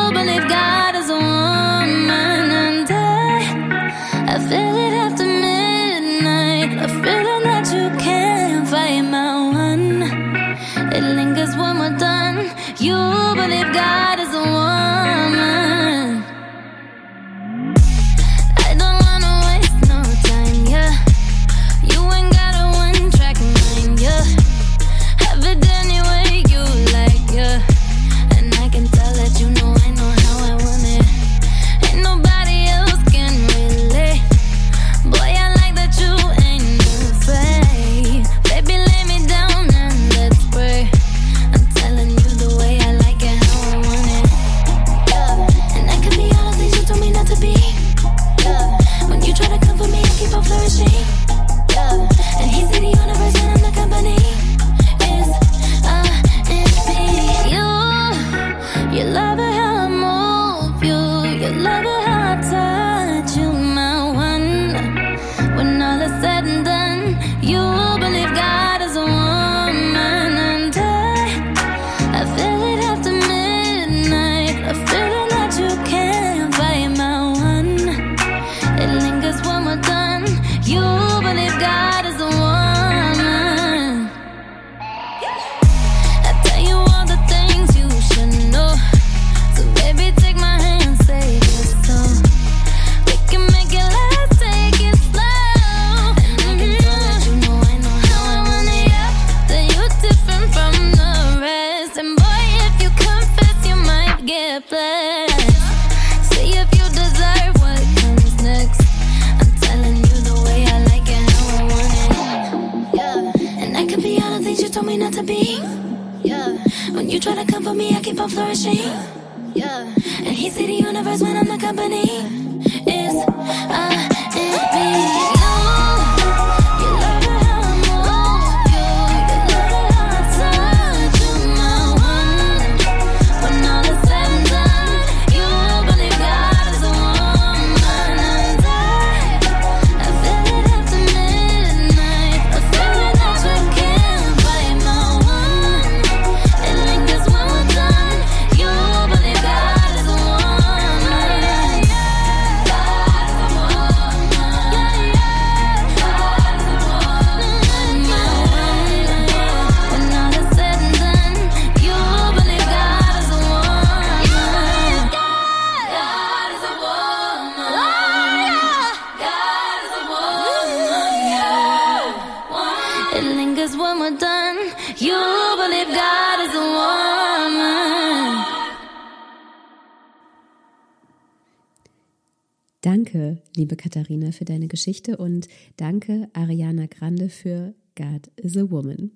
Danke, 183.15 183.41
liebe 183.56 183.78
Katharina, 183.78 184.34
für 184.34 184.43
deine 184.43 184.67
Geschichte 184.67 185.15
und 185.15 185.47
danke, 185.78 186.28
Ariana 186.34 186.88
Grande, 186.88 187.30
für 187.30 187.73
God 187.95 188.30
is 188.36 188.58
a 188.58 188.69
Woman. 188.69 189.10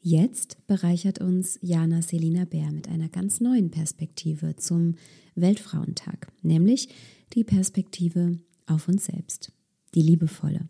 Jetzt 0.00 0.64
bereichert 0.68 1.20
uns 1.20 1.58
Jana 1.60 2.00
Selina 2.00 2.44
Bär 2.44 2.70
mit 2.70 2.88
einer 2.88 3.08
ganz 3.08 3.40
neuen 3.40 3.72
Perspektive 3.72 4.54
zum 4.54 4.94
Weltfrauentag, 5.34 6.28
nämlich 6.42 6.90
die 7.32 7.42
Perspektive 7.42 8.38
auf 8.66 8.86
uns 8.86 9.06
selbst, 9.06 9.50
die 9.96 10.02
liebevolle. 10.02 10.68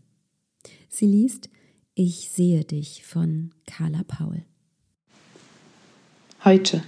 Sie 0.89 1.07
liest 1.07 1.51
Ich 1.95 2.31
sehe 2.31 2.65
dich 2.65 3.05
von 3.05 3.51
Carla 3.67 4.05
Paul. 4.05 4.43
Heute. 6.43 6.83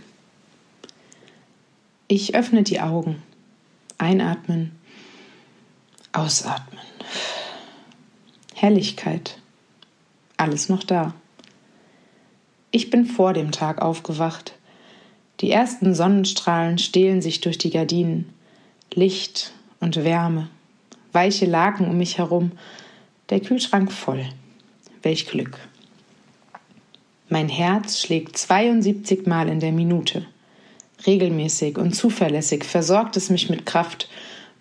Ich 2.09 2.35
öffne 2.35 2.63
die 2.63 2.81
Augen, 2.81 3.17
einatmen 3.99 4.73
Ausatmen. 6.17 6.81
Helligkeit. 8.55 9.37
Alles 10.39 10.71
noch 10.71 10.83
da. 10.83 11.13
Ich 12.71 12.89
bin 12.89 13.05
vor 13.05 13.35
dem 13.35 13.53
Tag 13.53 13.83
aufgewacht. 13.83 14.55
Die 15.41 15.51
ersten 15.51 15.95
Sonnenstrahlen 15.95 16.79
stehlen 16.79 17.21
sich 17.21 17.43
durch 17.43 17.59
die 17.59 17.69
Gardinen. 17.69 18.33
Licht 18.95 19.53
und 19.81 20.03
Wärme. 20.05 20.49
Weiche 21.13 21.45
Laken 21.45 21.87
um 21.87 21.99
mich 21.99 22.17
herum. 22.17 22.53
Der 23.29 23.41
Kühlschrank 23.41 23.93
voll. 23.93 24.25
Welch 25.03 25.27
Glück. 25.27 25.59
Mein 27.29 27.51
Herz 27.51 28.01
schlägt 28.01 28.39
72 28.39 29.27
Mal 29.27 29.49
in 29.49 29.61
der 29.61 29.73
Minute. 29.73 30.27
Regelmäßig 31.07 31.77
und 31.77 31.95
zuverlässig 31.95 32.65
versorgt 32.65 33.19
es 33.19 33.29
mich 33.29 33.51
mit 33.51 33.67
Kraft 33.67 34.09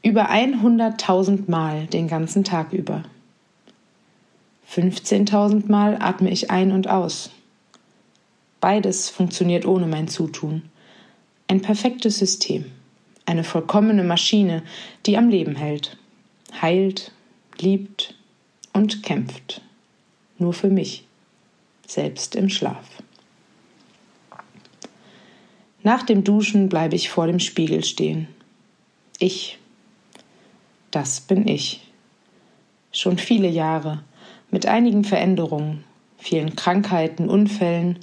über 0.06 0.30
100.000 0.30 1.50
Mal 1.50 1.88
den 1.88 2.08
ganzen 2.08 2.44
Tag 2.44 2.74
über. 2.74 3.04
15.000 4.72 5.64
Mal 5.68 5.98
atme 6.00 6.30
ich 6.30 6.52
ein 6.52 6.72
und 6.72 6.88
aus. 6.88 7.32
Beides 8.62 9.10
funktioniert 9.10 9.66
ohne 9.66 9.88
mein 9.88 10.08
Zutun. 10.08 10.62
Ein 11.48 11.64
perfektes 11.64 12.20
System, 12.20 12.66
eine 13.26 13.44
vollkommene 13.44 14.04
Maschine, 14.04 14.62
die 15.08 15.18
am 15.18 15.30
Leben 15.30 15.56
hält, 15.56 15.98
heilt, 16.62 17.12
liebt 17.58 18.14
und 18.74 19.02
kämpft. 19.02 19.62
Nur 20.38 20.54
für 20.54 20.70
mich, 20.70 21.08
selbst 21.88 22.36
im 22.36 22.50
Schlaf. 22.50 22.86
Nach 25.82 26.04
dem 26.04 26.24
Duschen 26.24 26.70
bleibe 26.70 26.96
ich 26.96 27.10
vor 27.10 27.26
dem 27.26 27.40
Spiegel 27.40 27.84
stehen. 27.84 28.28
Ich 29.18 29.58
das 30.96 31.20
bin 31.20 31.46
ich. 31.46 31.82
Schon 32.94 33.18
viele 33.18 33.50
Jahre, 33.50 34.02
mit 34.50 34.66
einigen 34.66 35.04
Veränderungen, 35.04 35.84
vielen 36.18 36.56
Krankheiten, 36.56 37.28
Unfällen, 37.28 38.00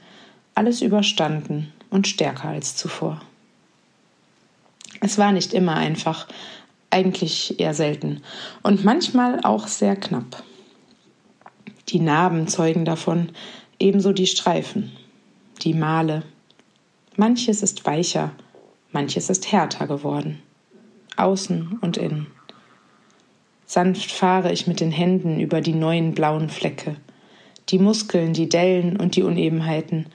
alles 0.55 0.83
überstanden 0.83 1.73
und 1.89 2.07
stärker 2.07 2.51
als 2.51 2.77
zuvor. 2.77 3.23
Es 5.01 5.17
war 5.17 5.33
nicht 5.33 5.55
immer 5.55 5.75
einfach, 5.75 6.29
eigentlich 6.91 7.59
eher 7.59 7.73
selten 7.73 8.21
und 8.63 8.85
manchmal 8.85 9.41
auch 9.43 9.67
sehr 9.69 9.97
knapp. 9.97 10.43
Die 11.89 12.01
Narben 12.01 12.47
zeugen 12.49 12.85
davon, 12.85 13.31
ebenso 13.79 14.13
die 14.13 14.27
Streifen, 14.27 14.93
die 15.63 15.73
Male. 15.73 16.25
Manches 17.17 17.63
ist 17.63 17.87
weicher, 17.87 18.33
manches 18.93 19.31
ist 19.31 19.51
härter 19.51 19.87
geworden, 19.87 20.43
außen 21.17 21.79
und 21.81 21.97
innen. 21.97 22.27
Sanft 23.73 24.13
fahre 24.13 24.53
ich 24.53 24.67
mit 24.67 24.81
den 24.81 24.91
Händen 24.91 25.41
über 25.41 25.63
die 25.63 25.73
neuen 25.73 26.13
blauen 26.13 26.51
Flecke, 26.51 26.97
die 27.71 27.79
Muskeln, 27.79 28.35
die 28.35 28.51
Dellen 28.51 28.99
und 28.99 29.17
die 29.17 29.23
Unebenheiten, 29.23 30.09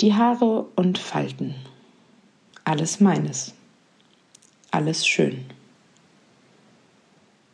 die 0.00 0.14
Haare 0.14 0.66
und 0.76 0.96
Falten. 0.96 1.56
Alles 2.62 3.00
meines. 3.00 3.54
Alles 4.70 5.04
schön. 5.04 5.46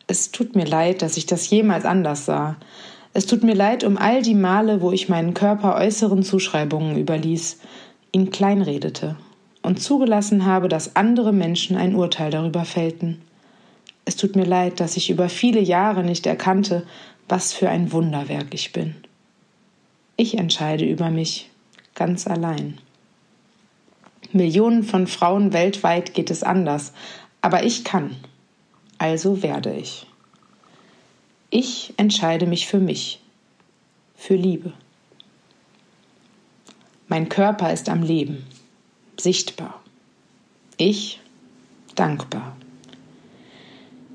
Es 0.06 0.32
tut 0.32 0.54
mir 0.54 0.66
leid, 0.66 1.00
dass 1.00 1.16
ich 1.16 1.24
das 1.24 1.48
jemals 1.48 1.86
anders 1.86 2.26
sah. 2.26 2.56
Es 3.14 3.24
tut 3.24 3.42
mir 3.42 3.54
leid 3.54 3.84
um 3.84 3.96
all 3.96 4.20
die 4.20 4.34
Male, 4.34 4.82
wo 4.82 4.92
ich 4.92 5.08
meinen 5.08 5.32
Körper 5.32 5.76
äußeren 5.76 6.24
Zuschreibungen 6.24 6.98
überließ, 6.98 7.58
ihn 8.12 8.28
kleinredete 8.28 9.16
und 9.62 9.80
zugelassen 9.80 10.44
habe, 10.44 10.68
dass 10.68 10.94
andere 10.94 11.32
Menschen 11.32 11.78
ein 11.78 11.94
Urteil 11.94 12.30
darüber 12.30 12.66
fällten. 12.66 13.22
Es 14.04 14.16
tut 14.16 14.36
mir 14.36 14.44
leid, 14.44 14.80
dass 14.80 14.96
ich 14.96 15.10
über 15.10 15.28
viele 15.28 15.60
Jahre 15.60 16.02
nicht 16.02 16.26
erkannte, 16.26 16.86
was 17.28 17.52
für 17.52 17.68
ein 17.68 17.92
Wunderwerk 17.92 18.52
ich 18.52 18.72
bin. 18.72 18.96
Ich 20.16 20.36
entscheide 20.38 20.84
über 20.84 21.10
mich 21.10 21.50
ganz 21.94 22.26
allein. 22.26 22.78
Millionen 24.32 24.82
von 24.82 25.06
Frauen 25.06 25.52
weltweit 25.52 26.14
geht 26.14 26.30
es 26.30 26.42
anders, 26.42 26.92
aber 27.40 27.64
ich 27.64 27.84
kann. 27.84 28.16
Also 28.98 29.42
werde 29.42 29.74
ich. 29.74 30.06
Ich 31.50 31.92
entscheide 31.96 32.46
mich 32.46 32.66
für 32.66 32.78
mich, 32.78 33.20
für 34.16 34.36
Liebe. 34.36 34.72
Mein 37.08 37.28
Körper 37.28 37.72
ist 37.72 37.90
am 37.90 38.02
Leben, 38.02 38.46
sichtbar. 39.18 39.82
Ich 40.78 41.20
dankbar. 41.94 42.56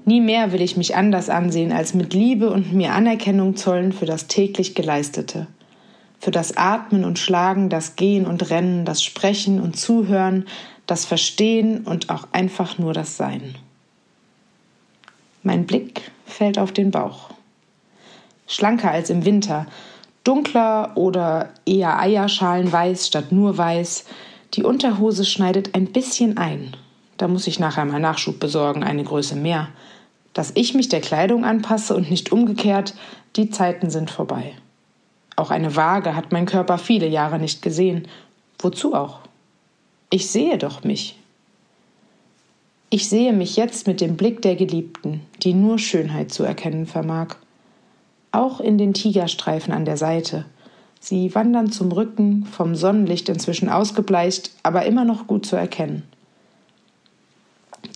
Nie 0.07 0.21
mehr 0.21 0.53
will 0.53 0.61
ich 0.61 0.77
mich 0.77 0.95
anders 0.95 1.29
ansehen, 1.29 1.73
als 1.73 1.93
mit 1.93 2.13
Liebe 2.13 2.49
und 2.49 2.71
mir 2.71 2.93
Anerkennung 2.93 3.57
zollen 3.57 3.91
für 3.91 4.05
das 4.05 4.27
täglich 4.27 4.73
Geleistete. 4.73 5.47
Für 6.17 6.31
das 6.31 6.55
Atmen 6.55 7.03
und 7.03 7.19
Schlagen, 7.19 7.69
das 7.69 7.97
Gehen 7.97 8.25
und 8.25 8.49
Rennen, 8.49 8.85
das 8.85 9.03
Sprechen 9.03 9.59
und 9.59 9.75
Zuhören, 9.75 10.45
das 10.85 11.03
Verstehen 11.03 11.81
und 11.81 12.09
auch 12.09 12.29
einfach 12.31 12.77
nur 12.77 12.93
das 12.93 13.17
Sein. 13.17 13.55
Mein 15.43 15.65
Blick 15.65 16.09
fällt 16.25 16.57
auf 16.57 16.71
den 16.71 16.89
Bauch. 16.89 17.31
Schlanker 18.47 18.91
als 18.91 19.09
im 19.09 19.25
Winter, 19.25 19.67
dunkler 20.23 20.93
oder 20.95 21.49
eher 21.65 21.99
Eierschalenweiß 21.99 23.07
statt 23.07 23.33
nur 23.33 23.57
weiß. 23.57 24.05
Die 24.53 24.63
Unterhose 24.63 25.25
schneidet 25.25 25.75
ein 25.75 25.87
bisschen 25.87 26.37
ein. 26.37 26.77
Da 27.17 27.27
muss 27.27 27.45
ich 27.47 27.59
nachher 27.59 27.83
mal 27.83 27.99
Nachschub 27.99 28.39
besorgen, 28.39 28.85
eine 28.85 29.03
Größe 29.03 29.35
mehr. 29.35 29.67
Dass 30.37 30.51
ich 30.53 30.75
mich 30.75 30.87
der 30.87 31.01
Kleidung 31.01 31.45
anpasse 31.45 31.95
und 31.95 32.11
nicht 32.11 32.31
umgekehrt, 32.31 32.93
die 33.37 33.49
Zeiten 33.49 33.89
sind 33.89 34.11
vorbei. 34.11 34.53
Auch 35.35 35.49
eine 35.49 35.75
Waage 35.75 36.15
hat 36.15 36.31
mein 36.31 36.45
Körper 36.45 36.77
viele 36.77 37.07
Jahre 37.07 37.39
nicht 37.39 37.63
gesehen. 37.63 38.07
Wozu 38.59 38.93
auch? 38.93 39.21
Ich 40.11 40.29
sehe 40.29 40.59
doch 40.59 40.83
mich. 40.83 41.17
Ich 42.91 43.09
sehe 43.09 43.33
mich 43.33 43.55
jetzt 43.55 43.87
mit 43.87 43.99
dem 43.99 44.15
Blick 44.15 44.43
der 44.43 44.55
Geliebten, 44.55 45.21
die 45.41 45.55
nur 45.55 45.79
Schönheit 45.79 46.31
zu 46.31 46.43
erkennen 46.43 46.85
vermag. 46.85 47.37
Auch 48.31 48.59
in 48.59 48.77
den 48.77 48.93
Tigerstreifen 48.93 49.73
an 49.73 49.85
der 49.85 49.97
Seite, 49.97 50.45
Sie 50.99 51.33
wandern 51.33 51.71
zum 51.71 51.91
Rücken, 51.91 52.45
vom 52.45 52.75
Sonnenlicht 52.75 53.27
inzwischen 53.27 53.69
ausgebleicht, 53.69 54.51
aber 54.61 54.85
immer 54.85 55.03
noch 55.03 55.25
gut 55.25 55.47
zu 55.47 55.55
erkennen. 55.55 56.03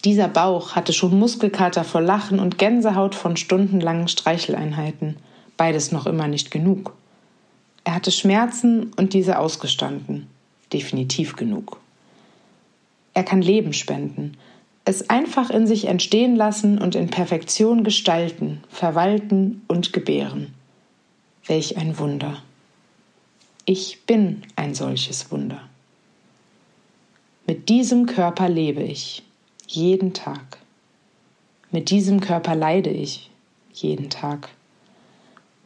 Dieser 0.03 0.27
Bauch 0.27 0.75
hatte 0.75 0.93
schon 0.93 1.17
Muskelkater 1.19 1.83
vor 1.83 2.01
Lachen 2.01 2.39
und 2.39 2.57
Gänsehaut 2.57 3.13
von 3.13 3.37
stundenlangen 3.37 4.07
Streicheleinheiten. 4.07 5.17
Beides 5.57 5.91
noch 5.91 6.07
immer 6.07 6.27
nicht 6.27 6.49
genug. 6.49 6.93
Er 7.83 7.95
hatte 7.95 8.11
Schmerzen 8.11 8.91
und 8.95 9.13
diese 9.13 9.37
ausgestanden. 9.37 10.27
Definitiv 10.73 11.35
genug. 11.35 11.79
Er 13.13 13.23
kann 13.23 13.41
Leben 13.41 13.73
spenden, 13.73 14.37
es 14.85 15.09
einfach 15.09 15.49
in 15.49 15.67
sich 15.67 15.85
entstehen 15.85 16.35
lassen 16.35 16.79
und 16.79 16.95
in 16.95 17.09
Perfektion 17.09 17.83
gestalten, 17.83 18.63
verwalten 18.69 19.61
und 19.67 19.93
gebären. 19.93 20.53
Welch 21.45 21.77
ein 21.77 21.99
Wunder. 21.99 22.41
Ich 23.65 24.05
bin 24.07 24.41
ein 24.55 24.73
solches 24.73 25.31
Wunder. 25.31 25.61
Mit 27.45 27.69
diesem 27.69 28.05
Körper 28.07 28.49
lebe 28.49 28.81
ich, 28.81 29.23
jeden 29.71 30.13
Tag. 30.13 30.57
Mit 31.71 31.89
diesem 31.91 32.19
Körper 32.19 32.55
leide 32.55 32.89
ich, 32.89 33.29
jeden 33.71 34.09
Tag. 34.09 34.49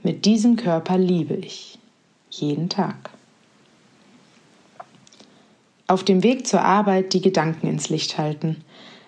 Mit 0.03 0.25
diesem 0.25 0.57
Körper 0.57 0.97
liebe 0.97 1.33
ich, 1.33 1.79
jeden 2.29 2.69
Tag. 2.69 3.09
Auf 5.87 6.03
dem 6.03 6.21
Weg 6.21 6.45
zur 6.45 6.61
Arbeit 6.61 7.13
die 7.13 7.21
Gedanken 7.21 7.67
ins 7.67 7.89
Licht 7.89 8.17
halten. 8.19 8.63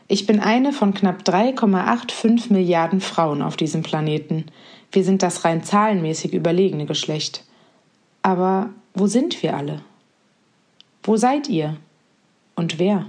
Ich 0.07 0.25
bin 0.25 0.39
eine 0.39 0.73
von 0.73 0.93
knapp 0.93 1.21
3,85 1.23 2.51
Milliarden 2.51 3.01
Frauen 3.01 3.43
auf 3.43 3.55
diesem 3.55 3.83
Planeten. 3.83 4.45
Wir 4.91 5.03
sind 5.03 5.21
das 5.21 5.45
rein 5.45 5.63
zahlenmäßig 5.63 6.33
überlegene 6.33 6.85
Geschlecht. 6.87 7.43
Aber 8.23 8.69
wo 8.95 9.05
sind 9.05 9.43
wir 9.43 9.55
alle? 9.55 9.81
Wo 11.03 11.17
seid 11.17 11.49
ihr? 11.49 11.77
Und 12.55 12.79
wer? 12.79 13.05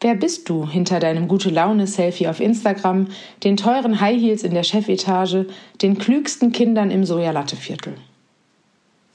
Wer 0.00 0.14
bist 0.14 0.48
du 0.48 0.68
hinter 0.68 1.00
deinem 1.00 1.26
gute 1.26 1.48
Laune-Selfie 1.48 2.28
auf 2.28 2.40
Instagram, 2.40 3.08
den 3.44 3.56
teuren 3.56 4.00
High 4.00 4.20
Heels 4.20 4.42
in 4.42 4.52
der 4.52 4.62
Chefetage, 4.62 5.46
den 5.80 5.98
klügsten 5.98 6.52
Kindern 6.52 6.90
im 6.90 7.04
Sojalatteviertel? 7.04 7.94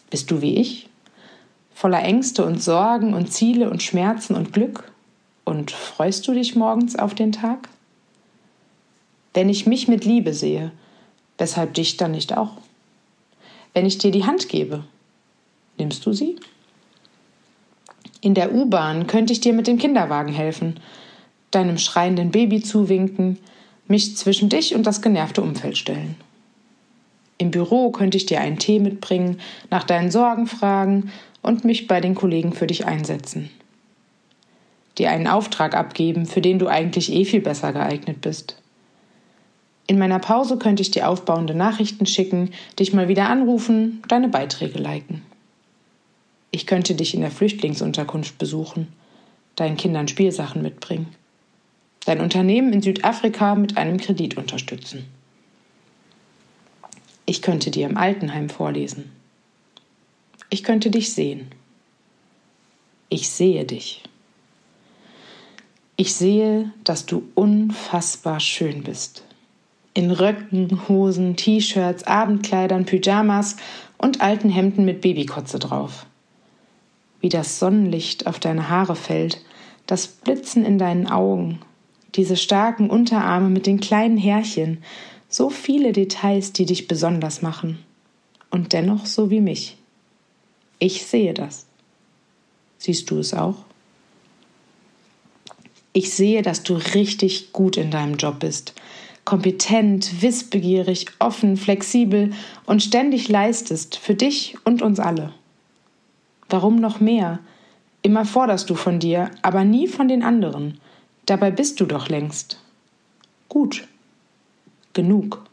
Bist 0.10 0.32
du 0.32 0.41
wie 0.41 0.56
ich? 0.56 0.89
Voller 1.74 2.04
Ängste 2.04 2.46
und 2.46 2.62
Sorgen 2.62 3.13
und 3.13 3.32
Ziele 3.32 3.70
und 3.70 3.84
Schmerzen 3.84 4.36
und 4.36 4.54
Glück? 4.54 4.91
Und 5.46 5.72
freust 5.72 6.28
du 6.28 6.34
dich 6.34 6.56
morgens 6.56 6.96
auf 6.96 7.13
den 7.13 7.32
Tag? 7.32 7.70
Wenn 9.34 9.50
ich 9.50 9.67
mich 9.67 9.88
mit 9.88 10.04
Liebe 10.04 10.34
sehe, 10.34 10.72
weshalb 11.38 11.76
dich 11.76 11.98
dann 11.98 12.12
nicht 12.12 12.36
auch? 12.36 12.58
Wenn 13.74 13.86
ich 13.86 13.98
dir 13.98 14.12
die 14.12 14.26
Hand 14.26 14.50
gebe, 14.50 14.84
nimmst 15.78 16.06
du 16.06 16.13
sie? 16.13 16.38
In 18.22 18.36
der 18.36 18.54
U-Bahn 18.54 19.08
könnte 19.08 19.34
ich 19.34 19.42
dir 19.42 19.52
mit 19.52 19.66
dem 19.66 19.80
Kinderwagen 19.80 20.32
helfen, 20.32 20.80
deinem 21.50 21.80
schreienden 21.80 22.30
Baby 22.30 22.62
zuwinken, 22.62 23.40
mich 23.88 24.16
zwischen 24.16 24.48
dich 24.48 24.76
und 24.76 24.86
das 24.86 25.02
genervte 25.02 25.42
Umfeld 25.42 25.78
stellen. 25.78 26.16
Im 27.40 27.50
Büro 27.50 27.90
könnte 27.90 28.18
ich 28.18 28.28
dir 28.28 28.40
einen 28.40 28.60
Tee 28.60 28.80
mitbringen, 28.80 29.40
nach 29.72 29.84
deinen 29.84 30.12
Sorgen 30.12 30.46
fragen 30.46 31.12
und 31.42 31.66
mich 31.66 31.88
bei 31.88 32.00
den 32.00 32.14
Kollegen 32.14 32.54
für 32.54 32.68
dich 32.68 32.86
einsetzen. 32.86 33.50
Dir 35.00 35.10
einen 35.10 35.26
Auftrag 35.26 35.76
abgeben, 35.76 36.28
für 36.28 36.42
den 36.42 36.60
du 36.60 36.68
eigentlich 36.68 37.12
eh 37.12 37.26
viel 37.26 37.42
besser 37.42 37.74
geeignet 37.74 38.22
bist. 38.22 38.62
In 39.88 39.98
meiner 39.98 40.20
Pause 40.20 40.58
könnte 40.58 40.84
ich 40.84 40.92
dir 40.92 41.10
aufbauende 41.10 41.56
Nachrichten 41.56 42.06
schicken, 42.06 42.52
dich 42.78 42.94
mal 42.94 43.08
wieder 43.08 43.28
anrufen, 43.28 44.04
deine 44.08 44.30
Beiträge 44.30 44.78
liken. 44.78 45.24
Ich 46.54 46.68
könnte 46.68 46.96
dich 46.96 47.14
in 47.14 47.22
der 47.22 47.32
Flüchtlingsunterkunft 47.32 48.38
besuchen, 48.38 48.92
deinen 49.56 49.78
Kindern 49.78 50.10
Spielsachen 50.10 50.62
mitbringen, 50.62 51.08
dein 52.06 52.20
Unternehmen 52.20 52.74
in 52.74 52.82
Südafrika 52.82 53.56
mit 53.56 53.78
einem 53.78 53.98
Kredit 53.98 54.38
unterstützen. 54.38 55.06
Ich 57.26 57.42
könnte 57.42 57.72
dir 57.72 57.88
im 57.88 57.96
Altenheim 57.96 58.50
vorlesen. 58.50 59.12
Ich 60.50 60.64
könnte 60.64 60.92
dich 60.92 61.14
sehen. 61.14 61.48
Ich 63.08 63.30
sehe 63.30 63.64
dich. 63.64 64.04
Ich 65.96 66.14
sehe, 66.16 66.74
dass 66.84 67.06
du 67.06 67.30
unfassbar 67.36 68.42
schön 68.42 68.84
bist. 68.84 69.24
In 69.94 70.12
Röcken, 70.12 70.82
Hosen, 70.90 71.38
T-Shirts, 71.38 72.04
Abendkleidern, 72.04 72.86
Pyjamas 72.86 73.56
und 73.98 74.20
alten 74.20 74.50
Hemden 74.50 74.84
mit 74.84 75.00
Babykotze 75.00 75.60
drauf 75.60 76.06
wie 77.22 77.30
das 77.30 77.60
Sonnenlicht 77.60 78.28
auf 78.28 78.40
deine 78.40 78.70
Haare 78.70 78.96
fällt, 78.96 79.42
das 79.86 80.08
Blitzen 80.08 80.66
in 80.66 80.78
deinen 80.78 81.08
Augen, 81.08 81.60
diese 82.16 82.36
starken 82.36 82.90
Unterarme 82.90 83.50
mit 83.50 83.68
den 83.68 83.80
kleinen 83.80 84.18
Härchen, 84.18 84.84
so 85.30 85.50
viele 85.50 85.94
Details, 85.94 86.52
die 86.52 86.66
dich 86.66 86.88
besonders 86.88 87.42
machen. 87.42 87.80
Und 88.50 88.74
dennoch 88.74 89.06
so 89.06 89.30
wie 89.30 89.40
mich. 89.40 89.78
Ich 90.78 91.06
sehe 91.06 91.34
das. 91.34 91.68
Siehst 92.78 93.10
du 93.10 93.20
es 93.20 93.34
auch? 93.34 93.64
Ich 95.94 96.12
sehe, 96.14 96.42
dass 96.42 96.64
du 96.64 96.76
richtig 96.76 97.54
gut 97.54 97.78
in 97.78 97.92
deinem 97.92 98.16
Job 98.16 98.40
bist. 98.40 98.74
Kompetent, 99.24 100.22
wissbegierig, 100.22 101.06
offen, 101.20 101.56
flexibel 101.56 102.32
und 102.66 102.82
ständig 102.82 103.30
leistest 103.30 103.98
für 103.98 104.16
dich 104.16 104.58
und 104.64 104.82
uns 104.82 105.00
alle. 105.00 105.34
Warum 106.52 106.76
noch 106.76 107.00
mehr? 107.00 107.40
Immer 108.02 108.26
forderst 108.26 108.70
du 108.70 108.76
von 108.76 109.00
dir, 109.00 109.32
aber 109.42 109.64
nie 109.64 109.88
von 109.88 110.10
den 110.10 110.22
anderen. 110.22 110.80
Dabei 111.26 111.50
bist 111.50 111.80
du 111.80 111.86
doch 111.86 112.10
längst. 112.10 112.60
Gut. 113.48 113.88
Genug. 114.92 115.46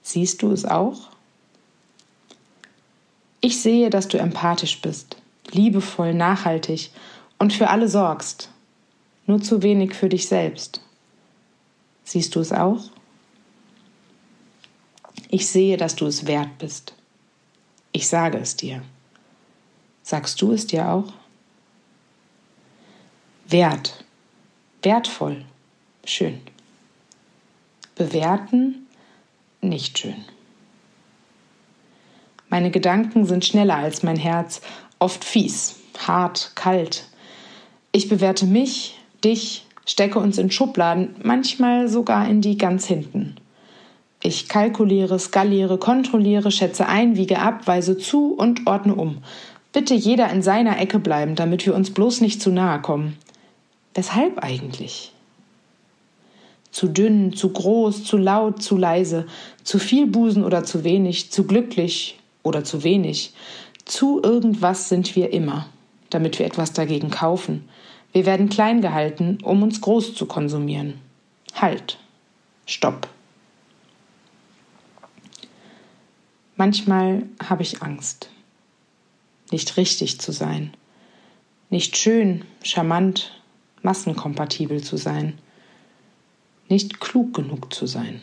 Siehst 0.00 0.40
du 0.40 0.50
es 0.50 0.64
auch? 0.64 1.10
Ich 3.42 3.60
sehe, 3.60 3.90
dass 3.90 4.08
du 4.08 4.16
empathisch 4.16 4.80
bist, 4.80 5.18
liebevoll, 5.50 6.14
nachhaltig 6.14 6.90
und 7.38 7.52
für 7.52 7.68
alle 7.68 7.88
sorgst. 7.88 8.48
Nur 9.26 9.42
zu 9.42 9.62
wenig 9.62 9.94
für 9.94 10.08
dich 10.08 10.26
selbst. 10.26 10.80
Siehst 12.02 12.34
du 12.34 12.40
es 12.40 12.50
auch? 12.50 12.84
Ich 15.28 15.46
sehe, 15.48 15.76
dass 15.76 15.96
du 15.96 16.06
es 16.06 16.26
wert 16.26 16.56
bist. 16.58 16.94
Ich 17.92 18.08
sage 18.08 18.38
es 18.38 18.56
dir. 18.56 18.82
Sagst 20.06 20.40
du 20.40 20.52
es 20.52 20.68
dir 20.68 20.88
auch? 20.88 21.12
Wert. 23.48 24.04
Wertvoll. 24.84 25.44
Schön. 26.04 26.40
Bewerten. 27.96 28.86
Nicht 29.60 29.98
schön. 29.98 30.14
Meine 32.48 32.70
Gedanken 32.70 33.26
sind 33.26 33.44
schneller 33.44 33.74
als 33.74 34.04
mein 34.04 34.14
Herz, 34.14 34.60
oft 35.00 35.24
fies, 35.24 35.80
hart, 35.98 36.52
kalt. 36.54 37.08
Ich 37.90 38.08
bewerte 38.08 38.46
mich, 38.46 39.00
dich, 39.24 39.66
stecke 39.86 40.20
uns 40.20 40.38
in 40.38 40.52
Schubladen, 40.52 41.16
manchmal 41.24 41.88
sogar 41.88 42.28
in 42.28 42.42
die 42.42 42.56
ganz 42.56 42.86
hinten. 42.86 43.34
Ich 44.22 44.48
kalkuliere, 44.48 45.18
skaliere, 45.18 45.78
kontrolliere, 45.78 46.52
schätze 46.52 46.86
ein, 46.86 47.16
wiege 47.16 47.40
ab, 47.40 47.66
weise 47.66 47.98
zu 47.98 48.34
und 48.34 48.68
ordne 48.68 48.94
um, 48.94 49.24
Bitte 49.76 49.92
jeder 49.92 50.30
in 50.30 50.40
seiner 50.40 50.80
Ecke 50.80 50.98
bleiben, 50.98 51.34
damit 51.34 51.66
wir 51.66 51.74
uns 51.74 51.90
bloß 51.90 52.22
nicht 52.22 52.40
zu 52.40 52.50
nahe 52.50 52.80
kommen. 52.80 53.18
Weshalb 53.92 54.42
eigentlich? 54.42 55.12
Zu 56.70 56.88
dünn, 56.88 57.34
zu 57.34 57.50
groß, 57.52 58.02
zu 58.02 58.16
laut, 58.16 58.62
zu 58.62 58.78
leise, 58.78 59.26
zu 59.64 59.78
viel 59.78 60.06
Busen 60.06 60.44
oder 60.44 60.64
zu 60.64 60.82
wenig, 60.82 61.30
zu 61.30 61.46
glücklich 61.46 62.18
oder 62.42 62.64
zu 62.64 62.84
wenig. 62.84 63.34
Zu 63.84 64.22
irgendwas 64.22 64.88
sind 64.88 65.14
wir 65.14 65.30
immer, 65.34 65.66
damit 66.08 66.38
wir 66.38 66.46
etwas 66.46 66.72
dagegen 66.72 67.10
kaufen. 67.10 67.68
Wir 68.12 68.24
werden 68.24 68.48
klein 68.48 68.80
gehalten, 68.80 69.36
um 69.42 69.62
uns 69.62 69.82
groß 69.82 70.14
zu 70.14 70.24
konsumieren. 70.24 70.94
Halt. 71.54 71.98
Stopp. 72.64 73.08
Manchmal 76.56 77.24
habe 77.46 77.60
ich 77.60 77.82
Angst 77.82 78.30
nicht 79.52 79.76
richtig 79.76 80.20
zu 80.20 80.32
sein, 80.32 80.72
nicht 81.70 81.96
schön, 81.96 82.44
charmant, 82.62 83.40
massenkompatibel 83.82 84.82
zu 84.82 84.96
sein, 84.96 85.38
nicht 86.68 87.00
klug 87.00 87.34
genug 87.34 87.72
zu 87.72 87.86
sein. 87.86 88.22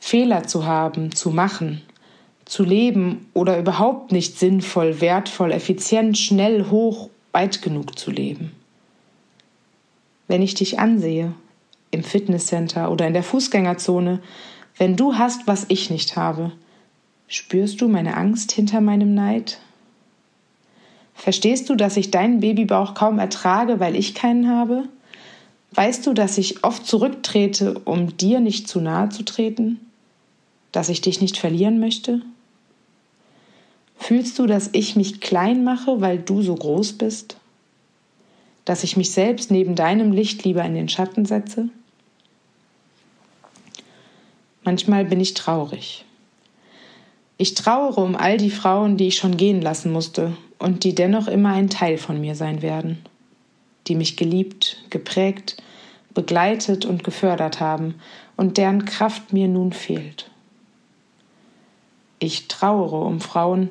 Fehler 0.00 0.44
zu 0.44 0.66
haben, 0.66 1.14
zu 1.14 1.30
machen, 1.30 1.82
zu 2.44 2.64
leben 2.64 3.30
oder 3.34 3.58
überhaupt 3.58 4.12
nicht 4.12 4.38
sinnvoll, 4.38 5.00
wertvoll, 5.00 5.52
effizient, 5.52 6.18
schnell, 6.18 6.70
hoch, 6.70 7.08
weit 7.32 7.62
genug 7.62 7.98
zu 7.98 8.10
leben. 8.10 8.52
Wenn 10.28 10.42
ich 10.42 10.54
dich 10.54 10.78
ansehe, 10.78 11.34
im 11.90 12.02
Fitnesscenter 12.02 12.90
oder 12.90 13.06
in 13.06 13.12
der 13.12 13.22
Fußgängerzone, 13.22 14.20
wenn 14.78 14.96
du 14.96 15.14
hast, 15.14 15.46
was 15.46 15.66
ich 15.68 15.90
nicht 15.90 16.16
habe, 16.16 16.52
Spürst 17.32 17.80
du 17.80 17.88
meine 17.88 18.18
Angst 18.18 18.52
hinter 18.52 18.82
meinem 18.82 19.14
Neid? 19.14 19.58
Verstehst 21.14 21.70
du, 21.70 21.76
dass 21.76 21.96
ich 21.96 22.10
deinen 22.10 22.40
Babybauch 22.40 22.92
kaum 22.92 23.18
ertrage, 23.18 23.80
weil 23.80 23.96
ich 23.96 24.14
keinen 24.14 24.50
habe? 24.50 24.84
Weißt 25.70 26.06
du, 26.06 26.12
dass 26.12 26.36
ich 26.36 26.62
oft 26.62 26.86
zurücktrete, 26.86 27.80
um 27.86 28.18
dir 28.18 28.40
nicht 28.40 28.68
zu 28.68 28.82
nahe 28.82 29.08
zu 29.08 29.22
treten? 29.24 29.80
Dass 30.72 30.90
ich 30.90 31.00
dich 31.00 31.22
nicht 31.22 31.38
verlieren 31.38 31.80
möchte? 31.80 32.20
Fühlst 33.96 34.38
du, 34.38 34.46
dass 34.46 34.68
ich 34.74 34.94
mich 34.94 35.22
klein 35.22 35.64
mache, 35.64 36.02
weil 36.02 36.18
du 36.18 36.42
so 36.42 36.54
groß 36.54 36.98
bist? 36.98 37.38
Dass 38.66 38.84
ich 38.84 38.98
mich 38.98 39.10
selbst 39.10 39.50
neben 39.50 39.74
deinem 39.74 40.12
Licht 40.12 40.44
lieber 40.44 40.62
in 40.66 40.74
den 40.74 40.90
Schatten 40.90 41.24
setze? 41.24 41.70
Manchmal 44.64 45.06
bin 45.06 45.18
ich 45.18 45.32
traurig. 45.32 46.04
Ich 47.42 47.54
trauere 47.54 47.98
um 47.98 48.14
all 48.14 48.36
die 48.36 48.50
Frauen, 48.50 48.96
die 48.96 49.08
ich 49.08 49.16
schon 49.16 49.36
gehen 49.36 49.60
lassen 49.60 49.90
musste 49.90 50.36
und 50.60 50.84
die 50.84 50.94
dennoch 50.94 51.26
immer 51.26 51.48
ein 51.48 51.70
Teil 51.70 51.98
von 51.98 52.20
mir 52.20 52.36
sein 52.36 52.62
werden 52.62 53.04
die 53.86 53.94
mich 53.94 54.16
geliebt, 54.16 54.82
geprägt, 54.90 55.56
begleitet 56.14 56.84
und 56.84 57.04
gefördert 57.04 57.60
haben 57.60 57.94
und 58.36 58.58
deren 58.58 58.84
Kraft 58.84 59.32
mir 59.32 59.48
nun 59.48 59.72
fehlt. 59.72 60.30
Ich 62.18 62.48
trauere 62.48 63.04
um 63.04 63.20
Frauen, 63.20 63.70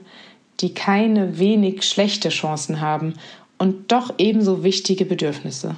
die 0.60 0.74
keine 0.74 1.40
wenig 1.40 1.84
schlechte 1.84 2.30
Chancen 2.30 2.82
haben 2.82 3.14
und 3.58 3.92
doch 3.92 4.16
ebenso 4.18 4.64
wichtige 4.64 5.06
Bedürfnisse. 5.06 5.78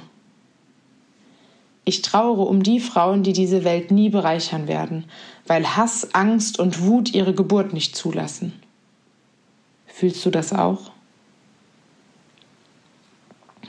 Ich 1.84 2.02
trauere 2.02 2.46
um 2.46 2.62
die 2.62 2.80
Frauen, 2.80 3.22
die 3.22 3.32
diese 3.32 3.64
Welt 3.64 3.90
nie 3.90 4.08
bereichern 4.08 4.68
werden, 4.68 5.04
weil 5.46 5.76
Hass, 5.76 6.14
Angst 6.14 6.58
und 6.58 6.82
Wut 6.82 7.12
ihre 7.12 7.34
Geburt 7.34 7.72
nicht 7.72 7.94
zulassen. 7.94 8.54
Fühlst 9.86 10.24
du 10.24 10.30
das 10.30 10.52
auch? 10.52 10.90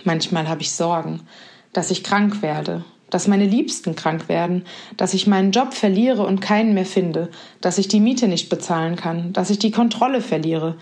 Manchmal 0.05 0.47
habe 0.47 0.61
ich 0.61 0.71
Sorgen, 0.71 1.21
dass 1.73 1.91
ich 1.91 2.03
krank 2.03 2.41
werde, 2.41 2.85
dass 3.09 3.27
meine 3.27 3.45
Liebsten 3.45 3.95
krank 3.95 4.29
werden, 4.29 4.65
dass 4.97 5.13
ich 5.13 5.27
meinen 5.27 5.51
Job 5.51 5.73
verliere 5.73 6.25
und 6.25 6.41
keinen 6.41 6.73
mehr 6.73 6.85
finde, 6.85 7.29
dass 7.59 7.77
ich 7.77 7.87
die 7.87 7.99
Miete 7.99 8.27
nicht 8.27 8.49
bezahlen 8.49 8.95
kann, 8.95 9.33
dass 9.33 9.49
ich 9.49 9.59
die 9.59 9.71
Kontrolle 9.71 10.21
verliere, 10.21 10.77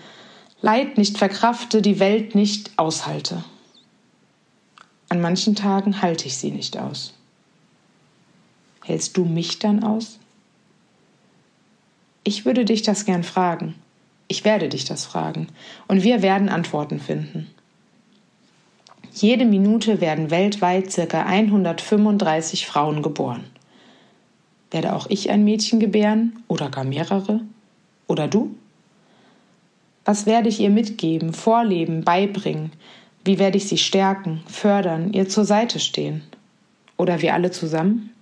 Leid 0.64 0.96
nicht 0.96 1.18
verkrafte, 1.18 1.82
die 1.82 2.00
Welt 2.00 2.34
nicht 2.34 2.70
aushalte. 2.78 3.44
An 5.10 5.20
manchen 5.20 5.54
Tagen 5.54 6.00
halte 6.00 6.26
ich 6.26 6.38
sie 6.38 6.50
nicht 6.50 6.78
aus. 6.78 7.12
Hältst 8.84 9.16
du 9.16 9.24
mich 9.24 9.58
dann 9.58 9.82
aus? 9.82 10.18
Ich 12.22 12.44
würde 12.44 12.66
dich 12.66 12.82
das 12.82 13.06
gern 13.06 13.24
fragen. 13.24 13.74
Ich 14.28 14.44
werde 14.44 14.68
dich 14.68 14.84
das 14.84 15.06
fragen. 15.06 15.48
Und 15.88 16.02
wir 16.02 16.20
werden 16.20 16.50
Antworten 16.50 17.00
finden. 17.00 17.48
Jede 19.12 19.46
Minute 19.46 20.00
werden 20.02 20.30
weltweit 20.30 20.92
circa 20.92 21.22
135 21.24 22.66
Frauen 22.66 23.02
geboren. 23.02 23.44
Werde 24.70 24.94
auch 24.94 25.06
ich 25.08 25.30
ein 25.30 25.44
Mädchen 25.44 25.80
gebären 25.80 26.42
oder 26.48 26.68
gar 26.68 26.84
mehrere? 26.84 27.40
Oder 28.06 28.28
du? 28.28 28.54
Was 30.04 30.26
werde 30.26 30.50
ich 30.50 30.60
ihr 30.60 30.70
mitgeben, 30.70 31.32
vorleben, 31.32 32.04
beibringen? 32.04 32.72
Wie 33.24 33.38
werde 33.38 33.56
ich 33.56 33.66
sie 33.66 33.78
stärken, 33.78 34.42
fördern, 34.46 35.14
ihr 35.14 35.26
zur 35.28 35.46
Seite 35.46 35.80
stehen? 35.80 36.22
Oder 36.98 37.22
wir 37.22 37.32
alle 37.32 37.50
zusammen? 37.50 38.13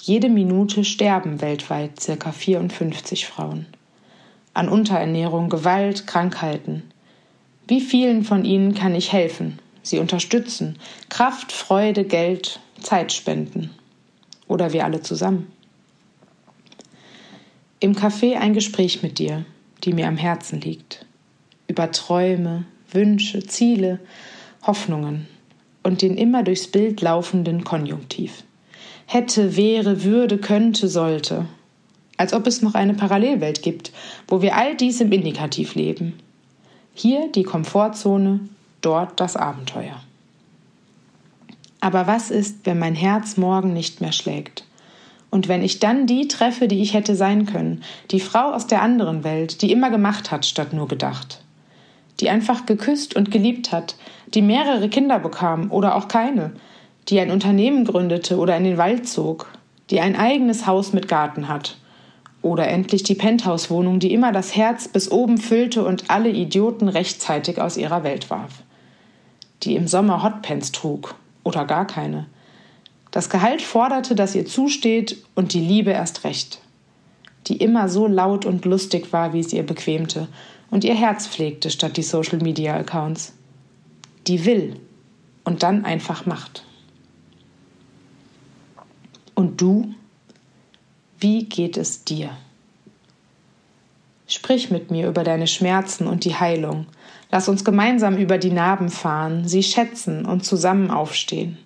Jede 0.00 0.28
Minute 0.28 0.84
sterben 0.84 1.40
weltweit 1.40 2.00
circa 2.00 2.30
54 2.30 3.26
Frauen. 3.26 3.66
An 4.54 4.68
Unterernährung, 4.68 5.48
Gewalt, 5.48 6.06
Krankheiten. 6.06 6.84
Wie 7.66 7.80
vielen 7.80 8.22
von 8.22 8.44
ihnen 8.44 8.74
kann 8.74 8.94
ich 8.94 9.12
helfen, 9.12 9.58
sie 9.82 9.98
unterstützen, 9.98 10.78
Kraft, 11.08 11.50
Freude, 11.50 12.04
Geld, 12.04 12.60
Zeit 12.80 13.12
spenden? 13.12 13.70
Oder 14.46 14.72
wir 14.72 14.84
alle 14.84 15.02
zusammen? 15.02 15.50
Im 17.80 17.94
Café 17.94 18.36
ein 18.36 18.54
Gespräch 18.54 19.02
mit 19.02 19.18
dir, 19.18 19.44
die 19.84 19.92
mir 19.92 20.06
am 20.06 20.16
Herzen 20.16 20.60
liegt. 20.60 21.06
Über 21.66 21.90
Träume, 21.90 22.64
Wünsche, 22.92 23.44
Ziele, 23.44 23.98
Hoffnungen 24.62 25.26
und 25.82 26.02
den 26.02 26.16
immer 26.16 26.44
durchs 26.44 26.68
Bild 26.68 27.00
laufenden 27.00 27.64
Konjunktiv. 27.64 28.44
Hätte, 29.10 29.56
wäre, 29.56 30.04
würde, 30.04 30.38
könnte, 30.38 30.86
sollte. 30.86 31.46
Als 32.16 32.32
ob 32.32 32.46
es 32.46 32.62
noch 32.62 32.74
eine 32.74 32.94
Parallelwelt 32.94 33.62
gibt, 33.62 33.90
wo 34.28 34.42
wir 34.42 34.56
all 34.56 34.76
dies 34.76 35.00
im 35.00 35.10
Indikativ 35.10 35.74
leben 35.74 36.14
hier 37.00 37.30
die 37.30 37.44
Komfortzone, 37.44 38.40
dort 38.80 39.20
das 39.20 39.36
Abenteuer. 39.36 40.00
Aber 41.80 42.08
was 42.08 42.30
ist, 42.30 42.66
wenn 42.66 42.78
mein 42.78 42.96
Herz 42.96 43.36
morgen 43.36 43.72
nicht 43.72 44.00
mehr 44.00 44.10
schlägt? 44.10 44.64
Und 45.30 45.46
wenn 45.46 45.62
ich 45.62 45.78
dann 45.78 46.06
die 46.06 46.26
treffe, 46.26 46.66
die 46.66 46.82
ich 46.82 46.94
hätte 46.94 47.14
sein 47.14 47.46
können, 47.46 47.84
die 48.10 48.18
Frau 48.18 48.52
aus 48.52 48.66
der 48.66 48.82
anderen 48.82 49.22
Welt, 49.22 49.62
die 49.62 49.70
immer 49.70 49.90
gemacht 49.90 50.32
hat, 50.32 50.44
statt 50.44 50.72
nur 50.72 50.88
gedacht, 50.88 51.44
die 52.18 52.30
einfach 52.30 52.66
geküsst 52.66 53.14
und 53.14 53.30
geliebt 53.30 53.70
hat, 53.70 53.94
die 54.34 54.42
mehrere 54.42 54.88
Kinder 54.88 55.20
bekam 55.20 55.70
oder 55.70 55.94
auch 55.94 56.08
keine, 56.08 56.52
die 57.08 57.20
ein 57.20 57.30
Unternehmen 57.30 57.84
gründete 57.84 58.36
oder 58.36 58.56
in 58.56 58.64
den 58.64 58.78
Wald 58.78 59.08
zog, 59.08 59.50
die 59.90 60.00
ein 60.00 60.16
eigenes 60.16 60.66
Haus 60.66 60.92
mit 60.92 61.08
Garten 61.08 61.48
hat 61.48 61.78
oder 62.42 62.68
endlich 62.68 63.02
die 63.02 63.14
Penthouse-Wohnung, 63.14 63.98
die 63.98 64.12
immer 64.12 64.32
das 64.32 64.54
Herz 64.54 64.88
bis 64.88 65.10
oben 65.10 65.38
füllte 65.38 65.84
und 65.84 66.10
alle 66.10 66.30
Idioten 66.30 66.88
rechtzeitig 66.88 67.60
aus 67.60 67.76
ihrer 67.76 68.04
Welt 68.04 68.30
warf. 68.30 68.62
Die 69.62 69.74
im 69.74 69.88
Sommer 69.88 70.22
Hotpants 70.22 70.70
trug 70.70 71.14
oder 71.42 71.64
gar 71.64 71.86
keine. 71.86 72.26
Das 73.10 73.30
Gehalt 73.30 73.62
forderte, 73.62 74.14
dass 74.14 74.34
ihr 74.34 74.46
zusteht 74.46 75.16
und 75.34 75.52
die 75.52 75.60
Liebe 75.60 75.90
erst 75.90 76.24
recht. 76.24 76.60
Die 77.46 77.56
immer 77.56 77.88
so 77.88 78.06
laut 78.06 78.44
und 78.44 78.66
lustig 78.66 79.12
war, 79.12 79.32
wie 79.32 79.40
es 79.40 79.52
ihr 79.52 79.64
bequemte 79.64 80.28
und 80.70 80.84
ihr 80.84 80.94
Herz 80.94 81.26
pflegte 81.26 81.70
statt 81.70 81.96
die 81.96 82.02
Social-Media-Accounts. 82.02 83.32
Die 84.26 84.44
will 84.44 84.76
und 85.44 85.62
dann 85.62 85.86
einfach 85.86 86.26
macht. 86.26 86.67
Und 89.38 89.60
du? 89.60 89.94
Wie 91.20 91.44
geht 91.44 91.76
es 91.76 92.02
dir? 92.02 92.30
Sprich 94.26 94.72
mit 94.72 94.90
mir 94.90 95.06
über 95.06 95.22
deine 95.22 95.46
Schmerzen 95.46 96.08
und 96.08 96.24
die 96.24 96.34
Heilung. 96.34 96.86
Lass 97.30 97.48
uns 97.48 97.64
gemeinsam 97.64 98.16
über 98.16 98.36
die 98.36 98.50
Narben 98.50 98.88
fahren, 98.88 99.46
sie 99.46 99.62
schätzen 99.62 100.26
und 100.26 100.44
zusammen 100.44 100.90
aufstehen. 100.90 101.56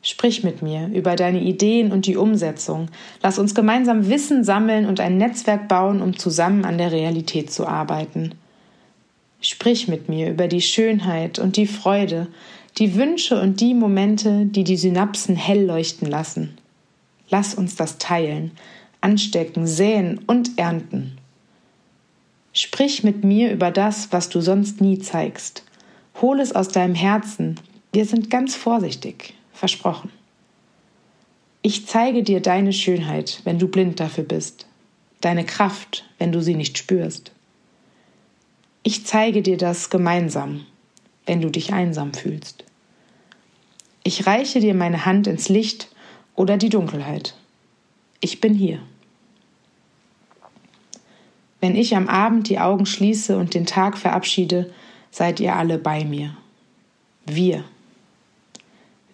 Sprich 0.00 0.44
mit 0.44 0.62
mir 0.62 0.86
über 0.94 1.16
deine 1.16 1.40
Ideen 1.40 1.90
und 1.90 2.06
die 2.06 2.16
Umsetzung. 2.16 2.86
Lass 3.20 3.40
uns 3.40 3.56
gemeinsam 3.56 4.08
Wissen 4.08 4.44
sammeln 4.44 4.86
und 4.86 5.00
ein 5.00 5.18
Netzwerk 5.18 5.66
bauen, 5.66 6.00
um 6.00 6.16
zusammen 6.16 6.64
an 6.64 6.78
der 6.78 6.92
Realität 6.92 7.50
zu 7.50 7.66
arbeiten. 7.66 8.32
Sprich 9.40 9.88
mit 9.88 10.08
mir 10.08 10.30
über 10.30 10.46
die 10.46 10.62
Schönheit 10.62 11.40
und 11.40 11.56
die 11.56 11.66
Freude, 11.66 12.28
die 12.78 12.94
Wünsche 12.96 13.40
und 13.40 13.60
die 13.60 13.74
Momente, 13.74 14.46
die 14.46 14.64
die 14.64 14.76
Synapsen 14.76 15.36
hell 15.36 15.64
leuchten 15.64 16.08
lassen. 16.08 16.58
Lass 17.28 17.54
uns 17.54 17.76
das 17.76 17.98
teilen, 17.98 18.52
anstecken, 19.00 19.66
säen 19.66 20.20
und 20.26 20.58
ernten. 20.58 21.18
Sprich 22.52 23.04
mit 23.04 23.24
mir 23.24 23.52
über 23.52 23.70
das, 23.70 24.12
was 24.12 24.28
du 24.28 24.40
sonst 24.40 24.80
nie 24.80 24.98
zeigst. 24.98 25.64
Hol 26.20 26.40
es 26.40 26.54
aus 26.54 26.68
deinem 26.68 26.94
Herzen. 26.94 27.56
Wir 27.92 28.06
sind 28.06 28.30
ganz 28.30 28.54
vorsichtig, 28.54 29.34
versprochen. 29.52 30.10
Ich 31.62 31.86
zeige 31.86 32.22
dir 32.22 32.40
deine 32.40 32.72
Schönheit, 32.72 33.40
wenn 33.44 33.58
du 33.58 33.68
blind 33.68 33.98
dafür 33.98 34.24
bist, 34.24 34.66
deine 35.20 35.44
Kraft, 35.44 36.04
wenn 36.18 36.30
du 36.30 36.42
sie 36.42 36.54
nicht 36.54 36.76
spürst. 36.76 37.32
Ich 38.82 39.06
zeige 39.06 39.42
dir 39.42 39.56
das 39.56 39.88
gemeinsam, 39.88 40.66
wenn 41.26 41.40
du 41.40 41.50
dich 41.50 41.72
einsam 41.72 42.12
fühlst. 42.12 42.64
Ich 44.02 44.26
reiche 44.26 44.60
dir 44.60 44.74
meine 44.74 45.06
Hand 45.06 45.26
ins 45.26 45.48
Licht 45.48 45.88
oder 46.34 46.56
die 46.56 46.68
Dunkelheit. 46.68 47.34
Ich 48.20 48.40
bin 48.40 48.54
hier. 48.54 48.80
Wenn 51.60 51.76
ich 51.76 51.96
am 51.96 52.08
Abend 52.08 52.50
die 52.50 52.58
Augen 52.58 52.84
schließe 52.84 53.38
und 53.38 53.54
den 53.54 53.64
Tag 53.64 53.96
verabschiede, 53.96 54.70
seid 55.10 55.40
ihr 55.40 55.56
alle 55.56 55.78
bei 55.78 56.04
mir. 56.04 56.36
Wir. 57.24 57.64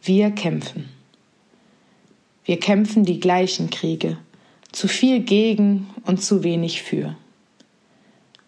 Wir 0.03 0.33
kämpfen. 0.33 0.89
Wir 2.45 2.59
kämpfen 2.59 3.05
die 3.05 3.21
gleichen 3.21 3.71
Kriege, 3.71 4.19
zu 4.73 4.89
viel 4.89 5.21
gegen 5.21 5.89
und 6.05 6.23
zu 6.23 6.43
wenig 6.43 6.83
für. 6.83 7.15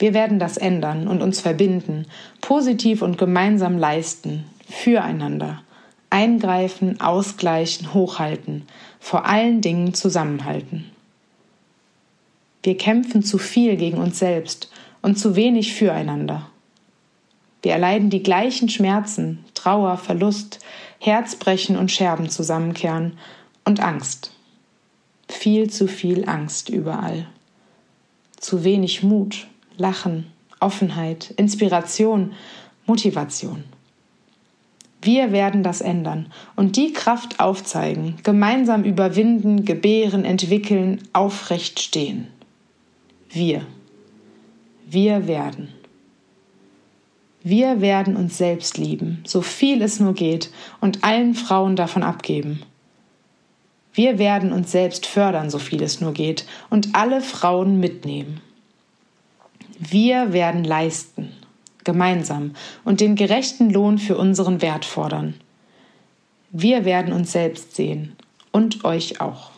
Wir 0.03 0.15
werden 0.15 0.41
das 0.41 0.57
ändern 0.57 1.07
und 1.07 1.23
uns 1.23 1.39
verbinden, 1.39 2.07
positiv 2.41 3.03
und 3.03 3.19
gemeinsam 3.19 3.79
leisten, 3.79 4.47
füreinander, 4.69 5.63
Eingreifen, 6.11 7.01
ausgleichen, 7.01 7.95
hochhalten, 7.95 8.67
vor 8.99 9.27
allen 9.27 9.61
Dingen 9.61 9.95
zusammenhalten. 9.95 10.91
Wir 12.65 12.77
kämpfen 12.77 13.23
zu 13.23 13.39
viel 13.39 13.77
gegen 13.77 13.99
uns 13.99 14.19
selbst 14.19 14.73
und 15.03 15.21
zu 15.21 15.37
wenig 15.37 15.73
füreinander. 15.73 16.49
Wir 17.63 17.75
erleiden 17.75 18.11
die 18.11 18.25
gleichen 18.25 18.69
Schmerzen, 18.69 19.45
Trauer, 19.55 19.99
Verlust, 19.99 20.59
Herzbrechen 20.99 21.77
und 21.77 21.93
Scherben 21.93 22.29
zusammenkehren 22.29 23.19
und 23.65 23.79
Angst. 23.79 24.33
Viel 25.29 25.71
zu 25.71 25.87
viel 25.87 26.29
Angst 26.29 26.71
überall. 26.71 27.29
Zu 28.41 28.65
wenig 28.65 29.05
Mut, 29.05 29.47
Lachen, 29.77 30.27
Offenheit, 30.61 31.33
Inspiration, 31.37 32.33
Motivation. 32.87 33.65
Wir 35.01 35.33
werden 35.33 35.65
das 35.65 35.81
ändern 35.81 36.27
und 36.55 36.77
die 36.77 36.93
Kraft 36.93 37.41
aufzeigen, 37.41 38.17
gemeinsam 38.23 38.85
überwinden, 38.85 39.65
gebären, 39.65 40.25
entwickeln, 40.25 41.03
aufrecht 41.13 41.81
stehen. 41.81 42.29
Wir. 43.29 43.67
Wir 44.89 45.27
werden. 45.27 45.69
Wir 47.43 47.81
werden 47.81 48.15
uns 48.15 48.39
selbst 48.39 48.79
lieben, 48.79 49.25
so 49.27 49.43
viel 49.43 49.83
es 49.83 49.99
nur 49.99 50.15
geht, 50.15 50.51
und 50.81 51.03
allen 51.03 51.35
Frauen 51.35 51.75
davon 51.75 52.05
abgeben. 52.05 52.63
Wir 53.93 54.19
werden 54.19 54.53
uns 54.53 54.71
selbst 54.71 55.07
fördern, 55.07 55.51
so 55.51 55.59
viel 55.59 55.83
es 55.83 56.01
nur 56.01 56.13
geht, 56.13 56.47
und 56.71 56.95
alle 56.95 57.21
Frauen 57.21 57.81
mitnehmen. 57.81 58.41
Wir 59.85 60.33
werden 60.33 60.63
leisten, 60.63 61.33
gemeinsam, 61.83 62.55
und 62.85 63.01
den 63.01 63.17
gerechten 63.17 63.69
Lohn 63.69 63.99
für 63.99 64.17
unseren 64.17 64.63
Wert 64.63 64.85
fordern. 64.85 65.35
Wir 66.51 66.85
werden 66.85 67.13
uns 67.13 67.33
selbst 67.33 67.75
sehen 67.75 68.15
und 68.53 68.85
euch 68.85 69.21
auch. 69.21 69.51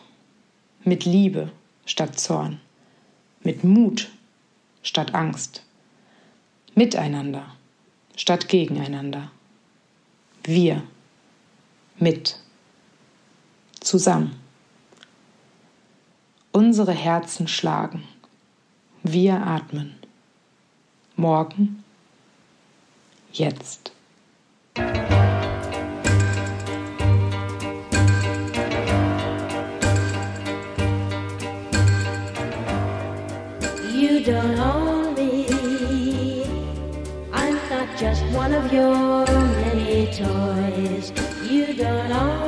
Mit 0.83 1.05
Liebe 1.05 1.51
statt 1.85 2.19
Zorn, 2.19 2.59
mit 3.43 3.63
Mut 3.63 4.09
statt 4.81 5.13
Angst, 5.13 5.63
miteinander 6.73 7.45
statt 8.15 8.49
gegeneinander. 8.49 9.29
Wir 10.43 10.81
mit 11.99 12.39
zusammen. 13.79 14.35
Unsere 16.51 16.93
Herzen 16.93 17.47
schlagen. 17.47 18.03
Wir 19.03 19.45
atmen. 19.45 19.95
Morgen, 21.17 21.83
jetzt. 23.31 23.93
You 33.93 34.25
don't 34.25 34.59
own 34.59 35.13
me. 35.15 36.43
I'm 37.31 37.55
not 37.69 37.97
just 37.97 38.21
one 38.33 38.53
of 38.53 38.73
your 38.73 39.25
many 39.25 40.07
toys. 40.07 41.13
You 41.49 41.73
don't 41.75 42.11
own 42.11 42.44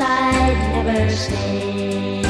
I'd 0.00 0.84
never 0.84 1.10
stay. 1.10 2.27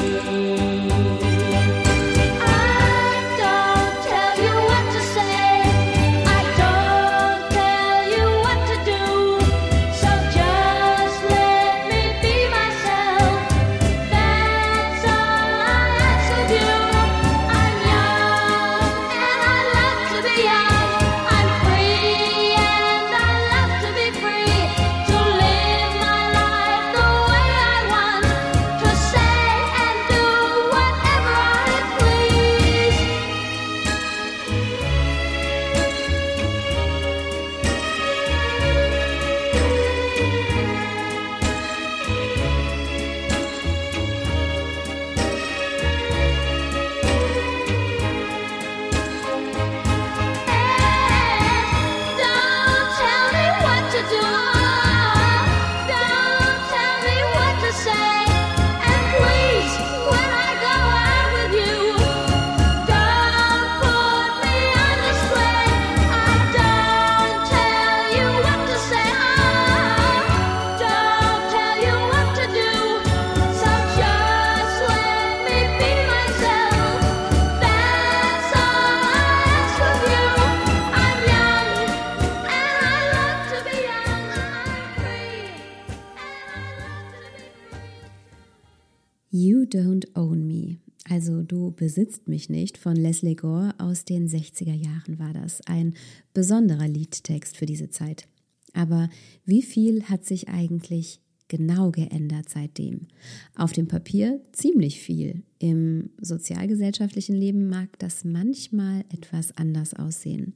You 89.30 89.64
Don't 89.64 90.06
Own 90.14 90.46
Me. 90.46 90.78
Also 91.04 91.42
du 91.42 91.70
besitzt 91.72 92.28
mich 92.28 92.48
nicht 92.48 92.78
von 92.78 92.96
Leslie 92.96 93.34
Gore 93.34 93.74
aus 93.76 94.06
den 94.06 94.26
60er 94.26 94.72
Jahren 94.72 95.18
war 95.18 95.34
das. 95.34 95.60
Ein 95.66 95.94
besonderer 96.32 96.88
Liedtext 96.88 97.58
für 97.58 97.66
diese 97.66 97.90
Zeit. 97.90 98.26
Aber 98.72 99.10
wie 99.44 99.60
viel 99.60 100.04
hat 100.04 100.24
sich 100.24 100.48
eigentlich 100.48 101.20
genau 101.46 101.90
geändert 101.90 102.48
seitdem? 102.48 103.08
Auf 103.54 103.72
dem 103.72 103.86
Papier 103.86 104.40
ziemlich 104.52 105.00
viel. 105.00 105.42
Im 105.58 106.08
sozialgesellschaftlichen 106.22 107.36
Leben 107.36 107.68
mag 107.68 107.98
das 107.98 108.24
manchmal 108.24 109.04
etwas 109.10 109.54
anders 109.58 109.92
aussehen. 109.92 110.54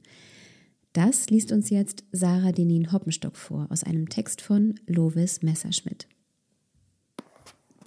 Das 0.93 1.29
liest 1.29 1.51
uns 1.51 1.69
jetzt 1.69 2.05
Sarah 2.11 2.51
Denin 2.51 2.91
Hoppenstock 2.91 3.35
vor 3.35 3.67
aus 3.69 3.83
einem 3.83 4.09
Text 4.09 4.41
von 4.41 4.79
Lovis 4.87 5.43
Messerschmidt. 5.43 6.07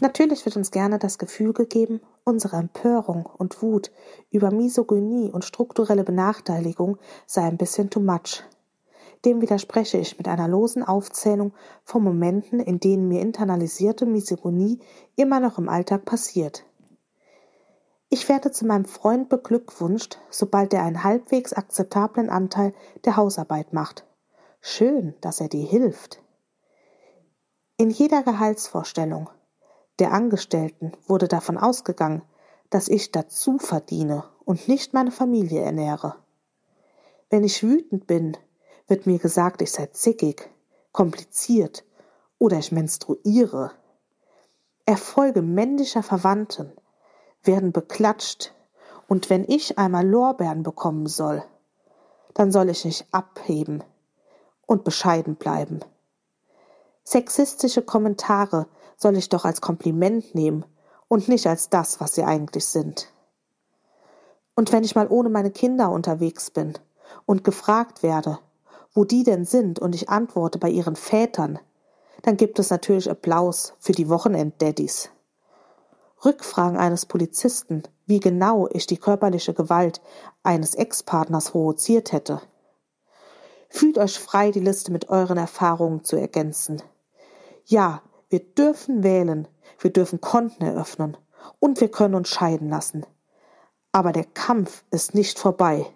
Natürlich 0.00 0.44
wird 0.44 0.56
uns 0.56 0.70
gerne 0.70 0.98
das 0.98 1.16
Gefühl 1.16 1.54
gegeben, 1.54 2.00
unsere 2.24 2.56
Empörung 2.56 3.24
und 3.24 3.62
Wut 3.62 3.90
über 4.30 4.50
Misogynie 4.50 5.30
und 5.30 5.44
strukturelle 5.44 6.04
Benachteiligung 6.04 6.98
sei 7.26 7.42
ein 7.42 7.56
bisschen 7.56 7.88
too 7.88 8.00
much. 8.00 8.44
Dem 9.24 9.40
widerspreche 9.40 9.96
ich 9.96 10.18
mit 10.18 10.28
einer 10.28 10.48
losen 10.48 10.82
Aufzählung 10.82 11.52
von 11.82 12.04
Momenten, 12.04 12.60
in 12.60 12.78
denen 12.78 13.08
mir 13.08 13.22
internalisierte 13.22 14.04
Misogynie 14.04 14.80
immer 15.16 15.40
noch 15.40 15.56
im 15.58 15.68
Alltag 15.68 16.04
passiert. 16.04 16.64
Ich 18.10 18.28
werde 18.28 18.52
zu 18.52 18.66
meinem 18.66 18.84
Freund 18.84 19.28
beglückwünscht, 19.30 20.18
sobald 20.30 20.74
er 20.74 20.84
einen 20.84 21.02
halbwegs 21.02 21.54
akzeptablen 21.54 22.28
Anteil 22.28 22.74
der 23.04 23.16
Hausarbeit 23.16 23.72
macht. 23.72 24.04
Schön, 24.60 25.14
dass 25.22 25.40
er 25.40 25.48
dir 25.48 25.66
hilft. 25.66 26.22
In 27.78 27.90
jeder 27.90 28.22
Gehaltsvorstellung 28.22 29.28
der 29.98 30.12
Angestellten 30.12 30.92
wurde 31.06 31.28
davon 31.28 31.56
ausgegangen, 31.56 32.22
dass 32.70 32.88
ich 32.88 33.12
dazu 33.12 33.58
verdiene 33.58 34.24
und 34.44 34.68
nicht 34.68 34.92
meine 34.92 35.10
Familie 35.10 35.62
ernähre. 35.62 36.16
Wenn 37.30 37.44
ich 37.44 37.62
wütend 37.62 38.06
bin, 38.06 38.36
wird 38.86 39.06
mir 39.06 39.18
gesagt, 39.18 39.62
ich 39.62 39.72
sei 39.72 39.86
zickig, 39.86 40.50
kompliziert 40.92 41.84
oder 42.38 42.58
ich 42.58 42.72
menstruiere. 42.72 43.72
Erfolge 44.84 45.42
männlicher 45.42 46.02
Verwandten 46.02 46.72
werden 47.42 47.72
beklatscht 47.72 48.54
und 49.08 49.30
wenn 49.30 49.44
ich 49.44 49.78
einmal 49.78 50.06
Lorbeeren 50.06 50.62
bekommen 50.62 51.06
soll, 51.06 51.42
dann 52.34 52.52
soll 52.52 52.68
ich 52.68 52.84
nicht 52.84 53.06
abheben 53.12 53.82
und 54.66 54.84
bescheiden 54.84 55.36
bleiben. 55.36 55.80
Sexistische 57.04 57.82
Kommentare 57.82 58.66
soll 58.96 59.16
ich 59.16 59.28
doch 59.28 59.44
als 59.44 59.60
Kompliment 59.60 60.34
nehmen 60.34 60.64
und 61.08 61.28
nicht 61.28 61.46
als 61.46 61.68
das, 61.68 62.00
was 62.00 62.14
sie 62.14 62.24
eigentlich 62.24 62.66
sind. 62.66 63.12
Und 64.54 64.72
wenn 64.72 64.84
ich 64.84 64.94
mal 64.94 65.06
ohne 65.08 65.28
meine 65.28 65.50
Kinder 65.50 65.90
unterwegs 65.90 66.50
bin 66.50 66.74
und 67.26 67.44
gefragt 67.44 68.02
werde, 68.02 68.38
wo 68.92 69.04
die 69.04 69.22
denn 69.22 69.44
sind 69.44 69.78
und 69.78 69.94
ich 69.94 70.08
antworte 70.08 70.58
bei 70.58 70.70
ihren 70.70 70.96
Vätern, 70.96 71.58
dann 72.22 72.36
gibt 72.36 72.58
es 72.58 72.70
natürlich 72.70 73.10
Applaus 73.10 73.74
für 73.78 73.92
die 73.92 74.08
Wochenenddaddies. 74.08 75.10
Rückfragen 76.24 76.78
eines 76.78 77.04
Polizisten, 77.04 77.82
wie 78.06 78.20
genau 78.20 78.68
ich 78.72 78.86
die 78.86 78.96
körperliche 78.96 79.52
Gewalt 79.52 80.00
eines 80.42 80.74
Ex-Partners 80.74 81.50
provoziert 81.50 82.12
hätte. 82.12 82.40
Fühlt 83.68 83.98
euch 83.98 84.18
frei, 84.18 84.50
die 84.50 84.60
Liste 84.60 84.90
mit 84.90 85.10
euren 85.10 85.36
Erfahrungen 85.36 86.04
zu 86.04 86.16
ergänzen. 86.16 86.82
Ja, 87.66 88.00
wir 88.28 88.40
dürfen 88.40 89.02
wählen, 89.02 89.46
wir 89.78 89.92
dürfen 89.92 90.20
Konten 90.20 90.64
eröffnen 90.64 91.16
und 91.60 91.80
wir 91.80 91.90
können 91.90 92.14
uns 92.14 92.28
scheiden 92.28 92.68
lassen. 92.68 93.06
Aber 93.92 94.12
der 94.12 94.24
Kampf 94.24 94.84
ist 94.90 95.14
nicht 95.14 95.38
vorbei. 95.38 95.86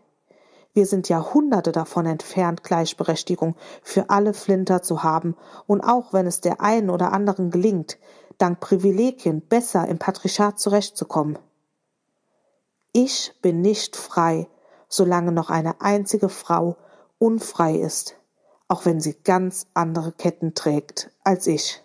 Wir 0.72 0.86
sind 0.86 1.08
Jahrhunderte 1.08 1.72
davon 1.72 2.06
entfernt, 2.06 2.62
Gleichberechtigung 2.62 3.56
für 3.82 4.08
alle 4.08 4.32
Flinter 4.32 4.82
zu 4.82 5.02
haben, 5.02 5.36
und 5.66 5.80
auch 5.80 6.12
wenn 6.12 6.26
es 6.26 6.40
der 6.40 6.60
einen 6.60 6.90
oder 6.90 7.12
anderen 7.12 7.50
gelingt, 7.50 7.98
dank 8.38 8.60
Privilegien 8.60 9.40
besser 9.40 9.88
im 9.88 9.98
Patriarchat 9.98 10.60
zurechtzukommen. 10.60 11.38
Ich 12.92 13.34
bin 13.42 13.60
nicht 13.60 13.96
frei, 13.96 14.48
solange 14.88 15.32
noch 15.32 15.50
eine 15.50 15.80
einzige 15.80 16.28
Frau 16.28 16.76
unfrei 17.18 17.74
ist, 17.76 18.16
auch 18.68 18.84
wenn 18.84 19.00
sie 19.00 19.14
ganz 19.22 19.66
andere 19.74 20.12
Ketten 20.12 20.54
trägt 20.54 21.10
als 21.24 21.48
ich. 21.48 21.82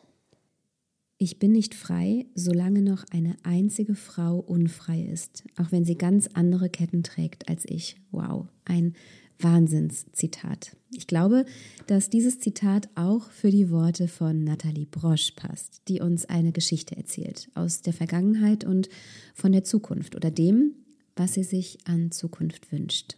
Ich 1.17 1.39
bin 1.39 1.53
nicht 1.53 1.75
frei, 1.75 2.25
solange 2.35 2.81
noch 2.81 3.05
eine 3.11 3.37
einzige 3.43 3.95
Frau 3.95 4.37
unfrei 4.37 5.01
ist, 5.01 5.43
auch 5.57 5.71
wenn 5.71 5.85
sie 5.85 5.97
ganz 5.97 6.27
andere 6.33 6.69
Ketten 6.69 7.03
trägt 7.03 7.47
als 7.47 7.63
ich. 7.65 7.95
Wow, 8.11 8.47
ein 8.65 8.95
Wahnsinnszitat. 9.39 10.75
Ich 10.91 11.07
glaube, 11.07 11.45
dass 11.87 12.09
dieses 12.09 12.39
Zitat 12.39 12.89
auch 12.95 13.29
für 13.31 13.49
die 13.49 13.69
Worte 13.69 14.09
von 14.09 14.43
Nathalie 14.43 14.85
Brosch 14.85 15.31
passt, 15.31 15.81
die 15.87 16.01
uns 16.01 16.25
eine 16.25 16.51
Geschichte 16.51 16.97
erzählt 16.97 17.49
aus 17.55 17.81
der 17.81 17.93
Vergangenheit 17.93 18.65
und 18.65 18.89
von 19.33 19.53
der 19.53 19.63
Zukunft 19.63 20.15
oder 20.15 20.31
dem, 20.31 20.73
was 21.15 21.33
sie 21.33 21.43
sich 21.43 21.77
an 21.85 22.11
Zukunft 22.11 22.73
wünscht. 22.73 23.15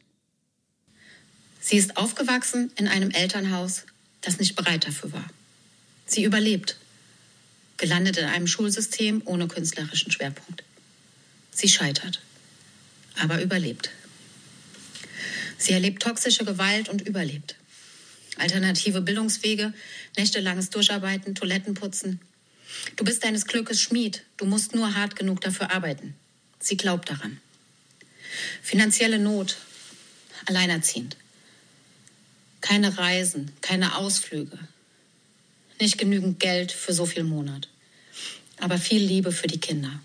Sie 1.60 1.78
ist 1.78 1.98
aufgewachsen 1.98 2.72
in 2.78 2.88
einem 2.88 3.10
Elternhaus, 3.10 3.86
das 4.22 4.39
nicht 4.39 4.56
bereit 4.56 4.86
dafür 4.86 5.12
war. 5.14 5.26
Sie 6.06 6.24
überlebt, 6.24 6.78
gelandet 7.78 8.17
in 8.17 8.25
einem 8.25 8.47
Schulsystem 8.47 9.21
ohne 9.25 9.47
künstlerischen 9.47 10.11
Schwerpunkt. 10.11 10.63
Sie 11.51 11.69
scheitert, 11.69 12.21
aber 13.19 13.41
überlebt. 13.41 13.91
Sie 15.57 15.73
erlebt 15.73 16.03
toxische 16.03 16.45
Gewalt 16.45 16.89
und 16.89 17.01
überlebt. 17.01 17.55
Alternative 18.38 19.01
Bildungswege, 19.01 19.73
nächtelanges 20.15 20.69
Durcharbeiten, 20.69 21.34
Toilettenputzen. 21.34 22.19
Du 22.95 23.03
bist 23.03 23.23
deines 23.23 23.45
Glückes 23.45 23.82
Schmied, 23.82 24.23
du 24.38 24.45
musst 24.45 24.75
nur 24.75 24.93
hart 24.93 25.15
genug 25.15 25.41
dafür 25.41 25.71
arbeiten. 25.71 26.15
Sie 26.59 26.78
glaubt 26.78 27.09
daran. 27.09 27.39
Finanzielle 28.61 29.17
Not, 29.17 29.57
alleinerziehend. 30.45 31.17
Keine 32.61 32.97
Reisen, 32.97 33.51
keine 33.61 33.95
Ausflüge. 33.95 34.59
Nicht 35.80 35.97
genügend 35.97 36.39
Geld 36.39 36.71
für 36.71 36.93
so 36.93 37.05
viel 37.05 37.23
Monat. 37.23 37.69
Aber 38.59 38.78
viel 38.78 39.01
Liebe 39.01 39.32
für 39.32 39.47
die 39.47 39.59
Kinder. 39.59 39.99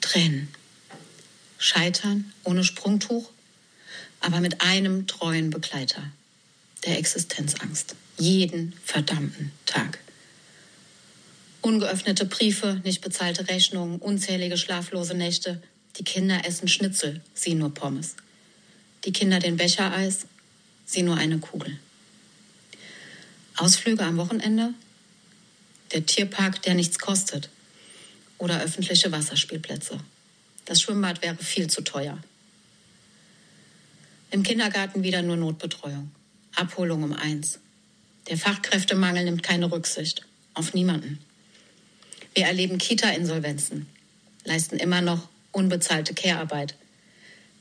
Tränen. 0.00 0.48
Scheitern 1.58 2.32
ohne 2.44 2.62
Sprungtuch, 2.62 3.30
aber 4.20 4.40
mit 4.40 4.62
einem 4.62 5.06
treuen 5.08 5.50
Begleiter. 5.50 6.02
Der 6.86 6.98
Existenzangst. 6.98 7.96
Jeden 8.16 8.74
verdammten 8.84 9.50
Tag. 9.66 9.98
Ungeöffnete 11.60 12.24
Briefe, 12.24 12.80
nicht 12.84 13.00
bezahlte 13.00 13.48
Rechnungen, 13.48 13.98
unzählige 13.98 14.56
schlaflose 14.56 15.14
Nächte. 15.14 15.60
Die 15.98 16.04
Kinder 16.04 16.46
essen 16.46 16.68
Schnitzel, 16.68 17.20
sie 17.34 17.54
nur 17.54 17.74
Pommes. 17.74 18.14
Die 19.04 19.12
Kinder 19.12 19.40
den 19.40 19.56
Becher 19.56 19.92
Eis, 19.92 20.26
sie 20.86 21.02
nur 21.02 21.16
eine 21.16 21.38
Kugel. 21.38 21.78
Ausflüge 23.58 24.04
am 24.04 24.16
Wochenende, 24.18 24.72
der 25.92 26.06
Tierpark, 26.06 26.62
der 26.62 26.74
nichts 26.74 27.00
kostet. 27.00 27.50
Oder 28.38 28.60
öffentliche 28.62 29.10
Wasserspielplätze. 29.10 29.98
Das 30.64 30.80
Schwimmbad 30.80 31.22
wäre 31.22 31.36
viel 31.36 31.68
zu 31.68 31.82
teuer. 31.82 32.18
Im 34.30 34.44
Kindergarten 34.44 35.02
wieder 35.02 35.22
nur 35.22 35.36
Notbetreuung. 35.36 36.12
Abholung 36.54 37.02
um 37.02 37.12
eins. 37.14 37.58
Der 38.28 38.38
Fachkräftemangel 38.38 39.24
nimmt 39.24 39.42
keine 39.42 39.72
Rücksicht. 39.72 40.24
Auf 40.54 40.72
niemanden. 40.72 41.18
Wir 42.34 42.46
erleben 42.46 42.78
Kita-Insolvenzen, 42.78 43.86
leisten 44.44 44.76
immer 44.76 45.00
noch 45.00 45.28
unbezahlte 45.50 46.14
Care-Arbeit 46.14 46.76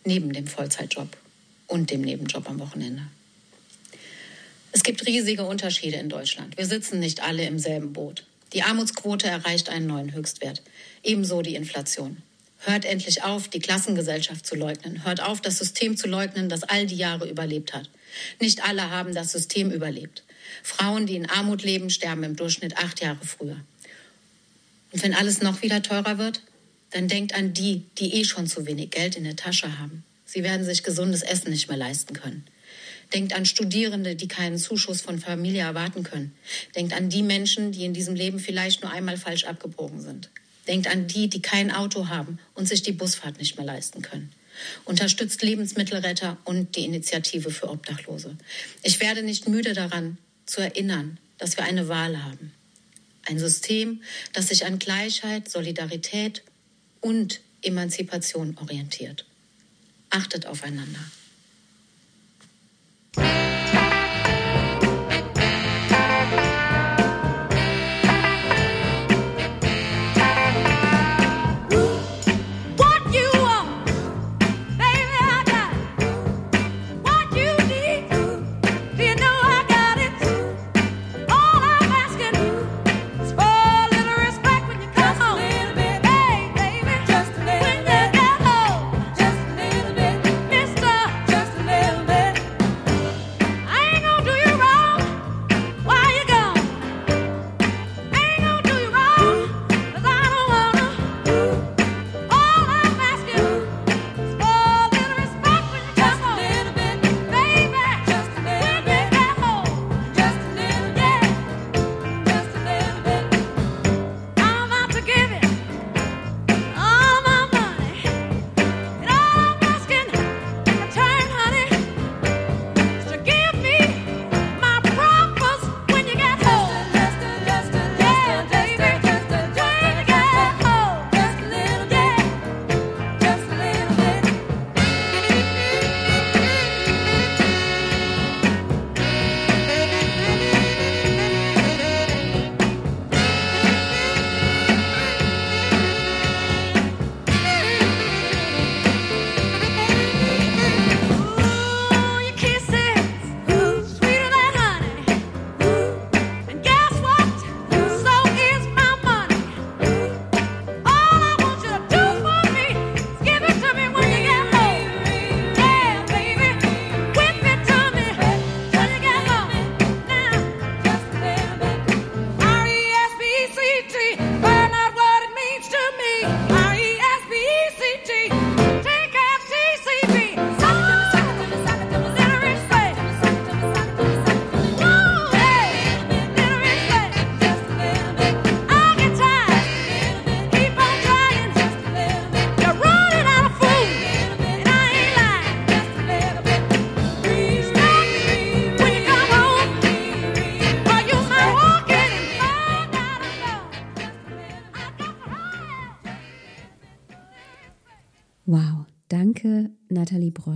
neben 0.06 0.32
dem 0.32 0.46
Vollzeitjob 0.46 1.18
und 1.66 1.90
dem 1.90 2.02
Nebenjob 2.02 2.48
am 2.48 2.60
Wochenende. 2.60 3.08
Es 4.78 4.84
gibt 4.84 5.08
riesige 5.08 5.44
Unterschiede 5.44 5.98
in 5.98 6.08
Deutschland. 6.08 6.56
Wir 6.56 6.68
sitzen 6.68 7.00
nicht 7.00 7.24
alle 7.24 7.44
im 7.48 7.58
selben 7.58 7.94
Boot. 7.94 8.28
Die 8.54 8.62
Armutsquote 8.62 9.26
erreicht 9.26 9.70
einen 9.70 9.88
neuen 9.88 10.14
Höchstwert. 10.14 10.62
Ebenso 11.02 11.42
die 11.42 11.56
Inflation. 11.56 12.18
Hört 12.60 12.86
endlich 12.86 13.24
auf, 13.24 13.48
die 13.48 13.58
Klassengesellschaft 13.58 14.46
zu 14.46 14.56
leugnen. 14.56 15.04
Hört 15.04 15.20
auf, 15.20 15.42
das 15.42 15.58
System 15.58 15.98
zu 15.98 16.08
leugnen, 16.08 16.48
das 16.48 16.62
all 16.62 16.86
die 16.86 16.96
Jahre 16.96 17.28
überlebt 17.28 17.74
hat. 17.74 17.90
Nicht 18.40 18.70
alle 18.70 18.92
haben 18.92 19.16
das 19.16 19.32
System 19.32 19.72
überlebt. 19.72 20.22
Frauen, 20.62 21.08
die 21.08 21.16
in 21.16 21.28
Armut 21.28 21.64
leben, 21.64 21.90
sterben 21.90 22.22
im 22.22 22.36
Durchschnitt 22.36 22.78
acht 22.78 23.02
Jahre 23.02 23.26
früher. 23.26 23.60
Und 24.92 25.02
wenn 25.02 25.16
alles 25.16 25.42
noch 25.42 25.64
wieder 25.64 25.82
teurer 25.82 26.20
wird, 26.20 26.44
dann 26.92 27.08
denkt 27.08 27.34
an 27.34 27.52
die, 27.52 27.82
die 27.98 28.14
eh 28.14 28.26
schon 28.26 28.46
zu 28.46 28.68
wenig 28.68 28.92
Geld 28.92 29.16
in 29.16 29.24
der 29.24 29.36
Tasche 29.36 29.80
haben. 29.80 30.04
Sie 30.24 30.44
werden 30.44 30.64
sich 30.64 30.84
gesundes 30.84 31.24
Essen 31.24 31.50
nicht 31.50 31.68
mehr 31.68 31.78
leisten 31.78 32.14
können. 32.14 32.46
Denkt 33.14 33.34
an 33.34 33.46
Studierende, 33.46 34.16
die 34.16 34.28
keinen 34.28 34.58
Zuschuss 34.58 35.02
von 35.02 35.20
Familie 35.20 35.62
erwarten 35.62 36.04
können. 36.04 36.36
Denkt 36.76 36.94
an 36.94 37.10
die 37.10 37.24
Menschen, 37.24 37.72
die 37.72 37.86
in 37.86 37.94
diesem 37.94 38.16
Leben 38.16 38.40
vielleicht 38.40 38.82
nur 38.82 38.92
einmal 38.92 39.18
falsch 39.18 39.46
abgebogen 39.46 40.02
sind. 40.02 40.30
Denkt 40.68 40.88
an 40.88 41.08
die, 41.08 41.30
die 41.30 41.42
kein 41.42 41.72
Auto 41.72 42.10
haben 42.10 42.40
und 42.54 42.68
sich 42.68 42.82
die 42.82 42.92
Busfahrt 42.92 43.38
nicht 43.40 43.56
mehr 43.56 43.66
leisten 43.66 44.02
können. 44.02 44.32
Unterstützt 44.86 45.42
Lebensmittelretter 45.42 46.38
und 46.44 46.76
die 46.76 46.84
Initiative 46.84 47.52
für 47.52 47.70
Obdachlose. 47.70 48.36
Ich 48.84 49.00
werde 49.00 49.24
nicht 49.24 49.48
müde 49.48 49.74
daran 49.74 50.18
zu 50.46 50.62
erinnern, 50.62 51.20
dass 51.38 51.56
wir 51.58 51.64
eine 51.64 51.88
Wahl 51.88 52.24
haben. 52.24 52.52
Ein 53.26 53.40
System, 53.40 54.02
das 54.34 54.48
sich 54.48 54.66
an 54.66 54.80
Gleichheit, 54.80 55.50
Solidarität 55.50 56.44
und 57.02 57.42
Emanzipation 57.62 58.58
orientiert. 58.60 59.26
Achtet 60.10 60.46
aufeinander. 60.46 61.00
Bye. 63.18 63.47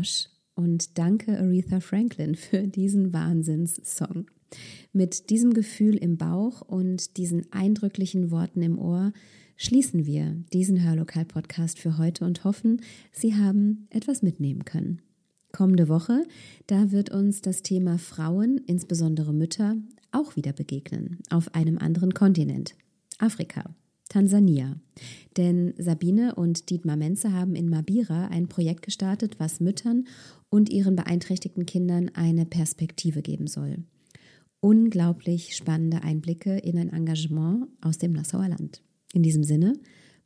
Brosch 0.01 0.29
und 0.55 0.97
danke 0.97 1.37
Aretha 1.37 1.79
Franklin 1.79 2.33
für 2.33 2.63
diesen 2.67 3.13
Wahnsinnssong. 3.13 4.25
Mit 4.93 5.29
diesem 5.29 5.53
Gefühl 5.53 5.95
im 5.95 6.17
Bauch 6.17 6.61
und 6.61 7.17
diesen 7.17 7.51
eindrücklichen 7.53 8.31
Worten 8.31 8.63
im 8.63 8.79
Ohr 8.79 9.13
schließen 9.57 10.07
wir 10.07 10.43
diesen 10.53 10.83
Hörlokal-Podcast 10.83 11.77
für 11.77 11.99
heute 11.99 12.25
und 12.25 12.43
hoffen, 12.43 12.81
Sie 13.11 13.35
haben 13.35 13.87
etwas 13.91 14.23
mitnehmen 14.23 14.65
können. 14.65 15.03
Kommende 15.51 15.87
Woche, 15.87 16.23
da 16.65 16.91
wird 16.91 17.11
uns 17.11 17.41
das 17.41 17.61
Thema 17.61 17.99
Frauen, 17.99 18.59
insbesondere 18.65 19.33
Mütter, 19.33 19.75
auch 20.11 20.35
wieder 20.35 20.51
begegnen, 20.51 21.19
auf 21.29 21.53
einem 21.53 21.77
anderen 21.77 22.15
Kontinent, 22.15 22.73
Afrika. 23.19 23.75
Tansania. 24.11 24.75
Denn 25.37 25.73
Sabine 25.77 26.35
und 26.35 26.69
Dietmar 26.69 26.97
Menze 26.97 27.31
haben 27.31 27.55
in 27.55 27.69
Mabira 27.69 28.27
ein 28.27 28.49
Projekt 28.49 28.81
gestartet, 28.81 29.39
was 29.39 29.61
Müttern 29.61 30.05
und 30.49 30.69
ihren 30.69 30.97
beeinträchtigten 30.97 31.65
Kindern 31.65 32.11
eine 32.13 32.45
Perspektive 32.45 33.21
geben 33.21 33.47
soll. 33.47 33.77
Unglaublich 34.59 35.55
spannende 35.55 36.03
Einblicke 36.03 36.57
in 36.57 36.77
ein 36.77 36.91
Engagement 36.91 37.69
aus 37.79 37.97
dem 37.99 38.11
Nassauer 38.11 38.49
Land. 38.49 38.81
In 39.13 39.23
diesem 39.23 39.45
Sinne, 39.45 39.73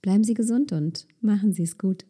bleiben 0.02 0.24
Sie 0.24 0.34
gesund 0.34 0.72
und 0.72 1.08
machen 1.22 1.54
Sie 1.54 1.64
es 1.64 1.78
gut. 1.78 2.06